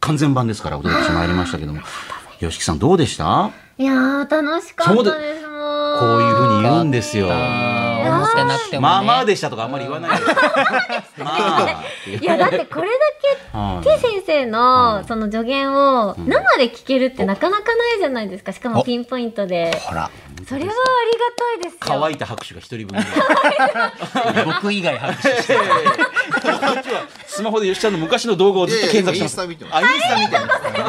[0.00, 1.82] 完全版ですから、お届けしてまいりましたけども。
[2.40, 3.50] 吉木さん、どうでした？
[3.76, 5.10] いやー、楽しかったで
[5.40, 5.46] す。
[5.46, 5.98] もう。
[6.00, 7.28] こういうふうに言うんですよ。
[8.08, 8.92] 思ってなくてもね。
[8.92, 10.24] まあまあでしたとかあんまり言わないで。
[11.22, 11.36] ま
[11.66, 11.84] あ。
[12.20, 18.52] いや、だってこれはいだけ T 先生のその助言を生で聞けるってなかなかないじゃないですか。
[18.52, 19.76] しかもピンポイントで。
[19.84, 20.10] ほら、
[20.48, 20.74] それはあ
[21.12, 21.78] りがたいですよ。
[21.80, 23.00] 乾いた拍手が一人分。
[24.46, 25.28] 僕以外拍手
[27.26, 29.36] スマホで吉ちゃんの昔の動画をずっと検索してます。
[29.36, 30.44] いやいやインスタ見てますあ、インスタ見てま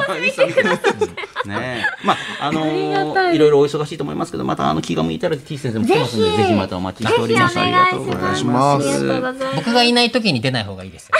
[0.05, 0.19] す。
[0.19, 1.12] インスタ見てます。
[1.45, 1.83] ねえ。
[2.05, 7.59] まあ、あのーいろいろお忙しいと思いますけど、またあの気が向いたら T 先生も来てますんで、ぜひぜひまたお待ちしております。
[7.59, 8.19] ありがとうございます。
[8.19, 9.55] ぜひお願いしますありがとうございます。
[9.55, 11.15] 僕がいない時に出ない方がいいですよ。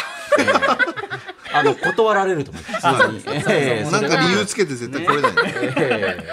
[1.54, 2.80] あの、断られると思いま
[3.20, 3.26] す。
[3.50, 5.54] ええなんか理由つけて絶対来れないね。
[5.78, 6.24] ええ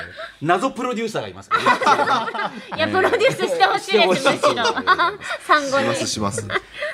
[0.43, 2.55] 謎プロデューサーがいますからね。
[2.77, 4.31] いや、プロデュースしてほしいです、むしろ。
[5.47, 5.85] 産後に。
[5.85, 6.49] しますそうします。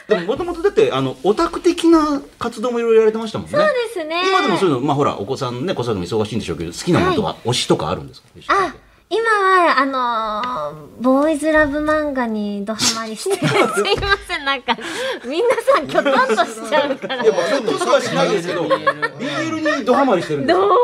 [0.09, 3.57] でも、もともとだって、あの、オタク的な活動もいろいろやられてましたもんね。
[3.57, 4.21] ですね。
[4.29, 8.29] 今でもそういうの、まあほら、お子さんね、子育ても忙しいんでしょうけど、好きなものとか、推しとかあるんですか？
[8.49, 8.75] あ、
[9.09, 14.77] 今は、あのーボーイズラブ漫画にドハマりして、すいません、なんか、
[15.25, 17.23] 皆さんきょとんとしちゃうから。
[17.23, 20.77] いや、まあ、ちょっとはしないですけど、BL にドハマりしてるんですよドハマ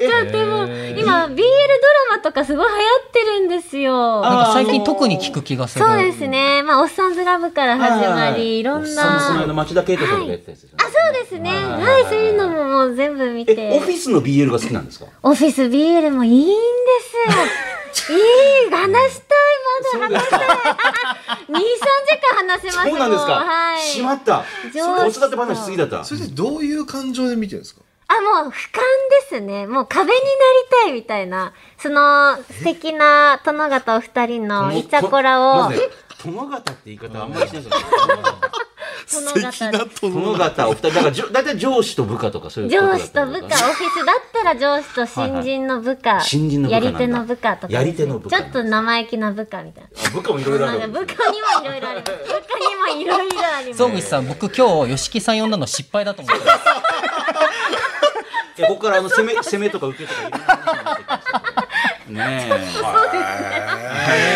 [0.00, 0.66] りしちゃってもう、
[0.98, 1.46] 今、BL ドラ
[2.16, 4.22] マとかすごい流行ってるんですよ。
[4.22, 5.84] なんか最近特に聞く気がする。
[5.84, 6.62] そうですね。
[6.62, 8.86] まあ、おっさんずラブから始まり、いろんな。
[8.86, 10.84] おっさんの町田啓太さんとかやってたやつですよね。
[10.84, 11.50] あ、そうですね。
[11.50, 13.54] はい、そういうのももう全部見て。
[13.58, 15.06] え、オフィスの BL が好きなんですか？
[15.24, 16.52] オフィス BL もいいんで
[17.10, 17.25] すよ。
[17.26, 20.40] いい、話したい、まだ話したい。
[20.40, 21.58] 2、3時
[22.20, 23.80] 間話せますそうなんですかはい。
[23.80, 27.82] しまった子育て話しすぎだったそれでどういう感情で見てるんですか？
[28.08, 28.54] あ、もう、俯瞰で
[29.28, 29.66] すね。
[29.66, 30.20] もう壁になり
[30.84, 31.52] たいみたいな。
[31.76, 35.72] その、素敵な殿方お二人のイチャコラを
[36.26, 37.74] 殿方って言い方あんまりしないですよ。
[39.06, 40.68] 殿方で殿方。
[40.68, 47.68] お二人だからじょ大体上司と部下とかそういう上司と部下、オフィスだったら上司と新人の部下、新人のやり手の部下とか。
[47.68, 48.38] ですね、やり手の部下。
[48.38, 49.90] ちょっと生意気な部下みたいな。
[50.06, 50.80] あ部下もいろいろある。
[50.88, 52.12] 部下にもいろいろあります。
[52.12, 53.78] 部下にもいろいろあります。
[53.78, 56.58] 総口さん、僕今日、吉木さん呼んだの失敗だと思ってます。
[58.64, 60.32] ここからあの攻め攻めとか受けとかいろん
[62.16, 62.94] な話になってきますからねえそれはあ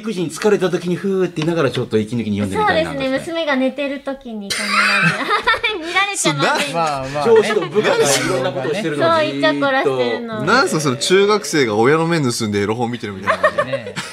[0.00, 3.18] 育児に疲れた時にふーって言いながらちょっと息抜きに読んでみたいなそうですね。
[3.18, 4.68] 娘が寝てる時に必ず
[5.78, 6.74] 見られちゃません。
[6.74, 10.42] まあま上司と部下がいろんなことをしてるのをそう、じイチャコラしてるの。
[10.42, 13.72] なんすかその中学生が親の目盗んでエロ本見てるみたいな感じ。
[13.72, 13.94] ね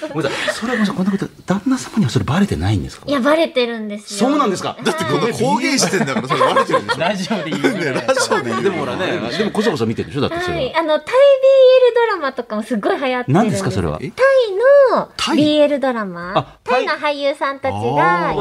[0.00, 3.06] とごめんなさいそれはごめんなさいこんなこと旦那様にはそれバレてないんですか？
[3.08, 4.30] いや、バレてるんですよ。
[4.30, 4.76] そうなんですか？
[4.84, 7.00] だってこの公言してんだからそれバレてるでしょ。
[7.00, 7.84] ラジオで言うね。
[8.06, 8.62] ラジオで言う。
[8.62, 10.20] でもほらねでもこそこそ見てるでしょ？
[10.20, 10.76] だってそれは、はい。
[10.76, 13.98] あの、タイ BL ドラマとかもすごい流行ってるんです何ですかそれは？
[14.00, 16.38] えタイのタイ？BL ドラマ。
[16.38, 16.86] あタイ？
[16.86, 18.34] の俳優さんたちがあ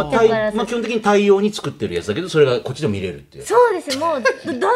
[0.54, 3.44] まあ基本的に対応に作ってるやつだけどそれがこっちでも見れるっていう。
[3.44, 3.98] そうです。
[3.98, 4.70] もう、大、大バ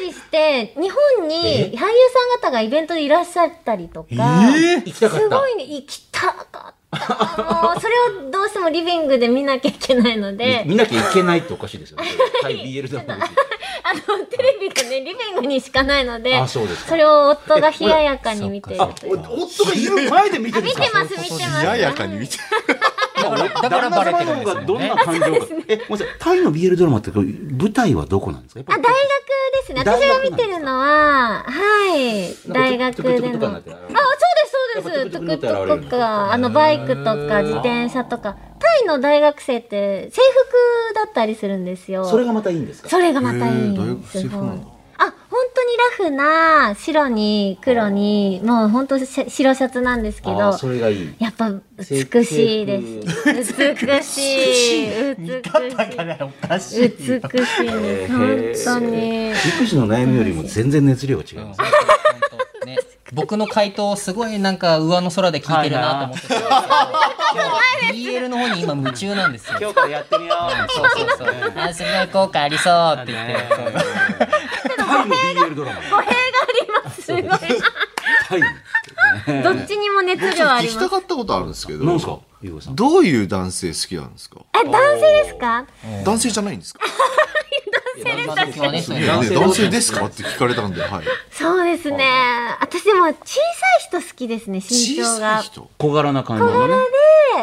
[0.00, 0.88] ズりして、日
[1.18, 1.86] 本に俳優さん
[2.40, 5.24] 方がイベントでいらっしゃったりとか、行きたかった。
[5.24, 6.74] すごいね、行きたかった。
[6.92, 7.94] もう、それ
[8.26, 12.04] をどうしてもリビングで見なきゃいけないので、見なきゃいけないっておかしいですよね。
[12.42, 13.28] 対 BL ドラマ見て
[13.82, 19.18] あの、テレビがね、リビングにしかないので、あそうですかそれを夫が冷ややかに見てるあという。
[19.28, 20.82] お夫がいる前で見てるんですか？
[20.84, 21.62] 見てます、見てます。
[21.62, 22.36] 冷ややかに見て
[23.16, 25.02] だからだからバレてるんですよ旦那様の方がどんなね。
[25.04, 25.26] 感情か。
[25.68, 26.06] え、ごめんなさい。
[26.18, 28.72] タイの BL ドラマって舞台はどこなんですか？
[28.74, 29.80] あ、り大学ですね。
[29.84, 33.48] 私が見てるのは、はい、大学での。
[33.48, 35.10] あ、そうです、そうです。
[35.10, 38.36] トゥクトゥクとか、あの、バイクとか、自転車とか。
[38.62, 40.20] タイの大学生って制
[40.90, 42.04] 服だったりするんですよ。
[42.04, 42.88] それがまたいいんですか？
[42.88, 46.10] それがまたいいす制服なんだあ、本当にラフ
[46.68, 51.14] な白に黒に、もう本当し白シャツなんですけどそれがいい。
[51.18, 52.84] やっぱ美しいです。
[53.34, 53.56] 美しい。
[53.74, 54.22] 美し
[54.84, 54.86] い。
[55.18, 55.34] 美
[56.52, 56.88] しい。
[56.88, 58.66] 美しいです。
[58.66, 59.30] 本当に。
[59.32, 61.60] 育児の悩みよりも全然熱量が違います。
[62.64, 62.78] ね、
[63.12, 66.48] 僕の回答をすごいなんか上の空で聞いてるなと思ってたんです
[67.32, 69.58] けど、BL の方に今夢中なんですよ。
[69.60, 70.38] 今日からやってみよう。
[70.70, 71.52] そうそうそう。
[71.56, 73.36] あ、すごい効果ありそうって言って。
[73.56, 73.72] そう
[74.76, 75.14] タイの
[75.46, 75.80] BL ドラマ。
[75.80, 77.02] 語弊があります。
[77.02, 77.22] すごい。
[77.22, 78.40] タイ。
[79.42, 80.88] どっちにも熱量あ聞きります。
[80.88, 82.18] たかったことあるんですけどなんですか？
[82.40, 82.76] ゆうこさん。
[82.76, 84.40] どういう男性好きなんですか？
[84.54, 85.66] え、男性ですか？
[86.04, 86.80] 男性じゃないんですか？
[88.00, 92.04] 男性ですかって聞かれたんではいそうですね。
[92.60, 93.40] 私でも小さ
[93.96, 95.40] い人好きですね、身小長が。
[95.40, 95.70] さい人？
[95.78, 96.74] 小柄な感じのね。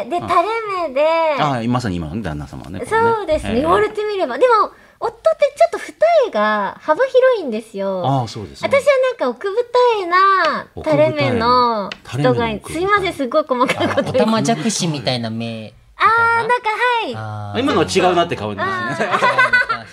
[0.04, 0.48] で、で、垂れ
[0.88, 1.06] 目で。
[1.38, 2.78] ああ、まさに今のね旦那様はね。
[2.78, 4.38] これそうですね、ええ言われてみれば。
[4.38, 4.70] でも、
[5.00, 5.94] 夫ってちょっと二
[6.28, 8.06] 重が幅広いんですよ。
[8.06, 8.68] ああ、そうですね。
[8.70, 14.18] 私はなんか奥二重な垂れ目の人がすいません、すごい細かいことお言って。
[14.18, 15.74] 玉じゃくしみたいな目。
[15.96, 16.06] あー、
[16.38, 16.68] なんか
[17.12, 17.60] はい。
[17.62, 19.08] 今のは違うなって顔になりますね。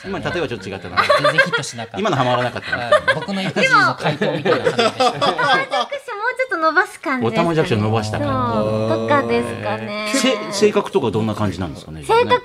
[0.04, 0.98] 全今の例えばちょっと違ったな。
[0.98, 2.00] 然ヒットしなかった。
[2.00, 5.06] 今のはまらなかった僕の育児の回答みたいな感じでした。
[5.08, 7.46] お玉じゃくしもうちょっと伸ばす感じおですかね。
[7.46, 10.12] 玉じゃくしを伸ばした感そうとかですかね。
[10.14, 12.04] せ性格とかどんな感じなんですかね。
[12.04, 12.38] 性格は、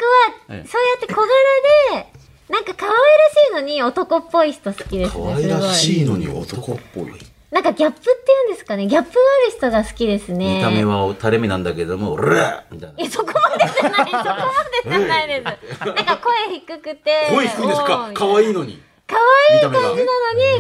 [0.49, 2.07] そうやええって小柄で、
[2.49, 5.25] なんか可愛らしいのに男っぽい人好きですね。
[5.25, 8.87] 可愛らすしいのに男っぽいなんかギャップって言うんですかね。
[8.87, 10.57] ギャップがある人が好きですね。
[10.57, 12.95] 見た目は垂れ目なんだけども、俺らみたいな。
[12.99, 15.45] え、そこまでじゃない、そこまでじゃないです。
[15.85, 17.27] なんか声低くて。
[17.31, 18.11] 声低いんですか？
[18.15, 18.81] 可愛いのに。
[19.07, 19.17] 可
[19.51, 19.95] 愛い感じなの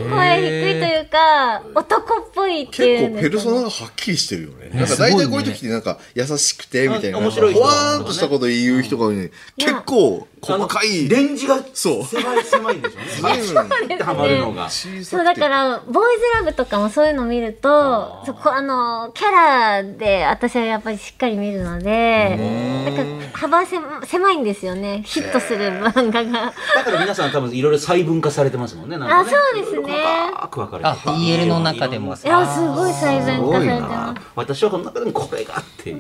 [0.05, 4.71] に声低いというか男っぽいってい結構うんですかねペルソナがはっきりしてるよね。
[4.75, 7.19] なんか大体こういう時ってなんか優しくてみたいな。
[7.19, 11.09] あ面白いわーんとしたこと言う人が多いのに、結構細かい。
[11.09, 12.05] レンジがそう。
[12.05, 12.99] 狭い狭いんでしょ
[13.85, 13.97] うね。
[13.99, 14.69] ハマるのが。
[14.69, 22.37] 小さくてそうだからボーイズラブとかもそういうの見るとそこあのキャラで私はやっぱりしっかり見るので
[22.85, 23.77] なんか幅せ
[24.07, 28.99] 狭いんですよねヒットする漫画がだから皆さん多分いろいろ細分化されてますもんね。
[28.99, 29.31] なんかね。
[29.31, 29.83] あそうですね。
[29.83, 35.91] 細かく分かれてあ BL の中でもいやすごい細分化されてま私はこの中でもこれがあって。
[35.91, 35.97] いう。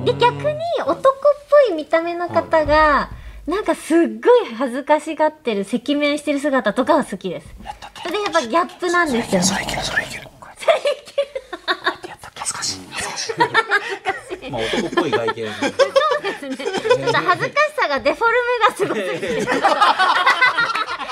[0.00, 1.02] すで逆に男っ
[1.68, 3.10] ぽい見た目の方が
[3.46, 7.54] なんかすっごい恥ずかしがってる赤面してる姿とかは好きです。
[8.02, 9.40] それでやっぱギャップなんですよ。
[9.40, 10.26] ねいける、それいける。
[14.50, 15.34] まあ男っぽい外見。
[15.34, 15.50] ちょっ
[17.12, 19.46] と恥ずかしさがデフォルメがすごすぎて。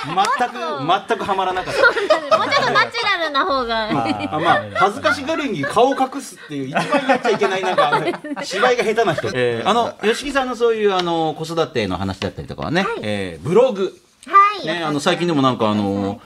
[0.05, 0.14] 全
[0.51, 0.53] く
[1.09, 1.80] 全くハマらなかった。
[2.39, 3.89] もうちょっとナチュラルな方が。
[3.89, 8.03] あまあ、恥ずかしがるに顔を隠すっていう一番やっちゃいけないなんか
[8.45, 14.66] 芝居が下手な人、えーあの吉木さんのそういうあの子育ての話だったりとかはね、えーブログ、はい。
[14.66, 16.20] ね、あの最近でもなんかあの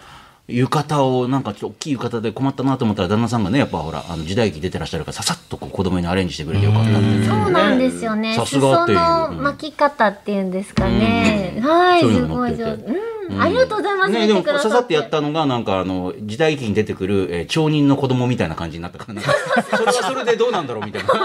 [0.49, 8.35] 浴衣をなんかちょっと大きい浴衣で困ったなと思ったら旦那さんがねやっぱほらあの時代劇出てらっしゃるからささっとこう子供にアレンジしてくれてよかったっていうそうなんですよね。
[8.35, 8.99] さす裾がっていう。
[8.99, 11.61] の巻き方っていうんですかね。
[11.63, 12.63] はい、すごい上手。
[12.63, 12.97] うん、
[13.41, 14.11] ありがとうございます。
[14.11, 19.33] ね、でも見てくだささってやったのがなんかあの時代劇に出てくる、えー町人の子供みたいな感じになったからなんか
[19.77, 21.09] それはそれでどうなんだろうみたいな。
[21.15, 21.23] 村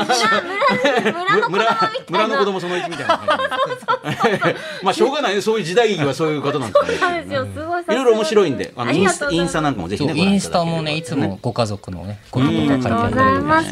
[1.37, 1.91] の子供みたいな。
[2.09, 4.83] 村の子供その1みたいな感じ。
[4.83, 5.41] まあしょうがないね。
[5.41, 7.27] そういう時代劇はそういうことなんですねい。
[7.29, 13.69] いろいろ面白いんであのあインインスタなんかもぜひねインスタもねいつもご家族のねこととか書いてありがとうございます。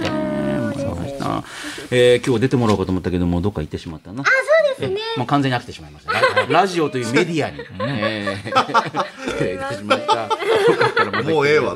[0.82, 1.44] そうでした
[1.92, 4.24] えー今日出てもらおうかと思ったけどもどっか行ってしまったな。
[4.24, 4.26] あ、
[4.80, 5.00] ですね。
[5.18, 6.14] もう完全に飽きてしまいました。
[6.14, 6.22] ラ
[6.62, 7.60] ラジオというメディアに。
[7.80, 11.22] えー失礼いたしました。
[11.24, 11.76] もうええわ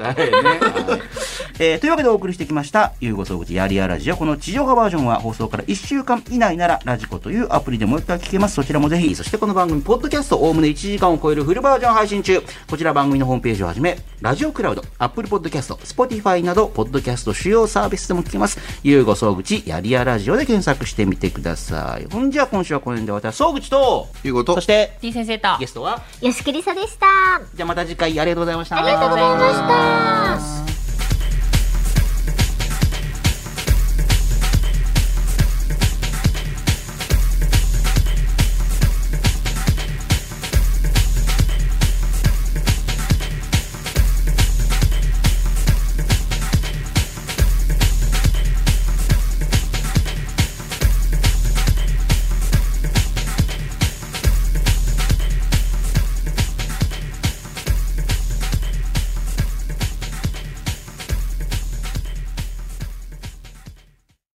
[1.57, 4.17] えーというわけでお送りしてきました、ゆうご総口やりやラジオ。
[4.17, 8.55] この地上波バージョンは放送から1週間以内なら、 radiko というアプリでもう一回聞けます。
[8.55, 9.15] そちらもぜひ。
[9.15, 12.43] そしてこの番組、ポッドキャスト、おおむね1時間を超えるフルバージョン配信中。
[12.69, 18.59] こちら番組のホームページをはじめ、ラジオクラウド、 Apple Podcast、 Spotify など、ポッドキャスト主要サービスでも聞けます。
[18.83, 22.07] ゆうご総口やりやラジオで検索してみてください。
[22.11, 24.65] ほんじゃ、今週はこの辺で私、総口と、いうことそし。
[24.65, 27.07] て、T 先生とゲストは、吉木りさでした。
[27.53, 28.77] じゃあまた次回ありがとうございました。
[28.77, 30.74] ありがとうございました。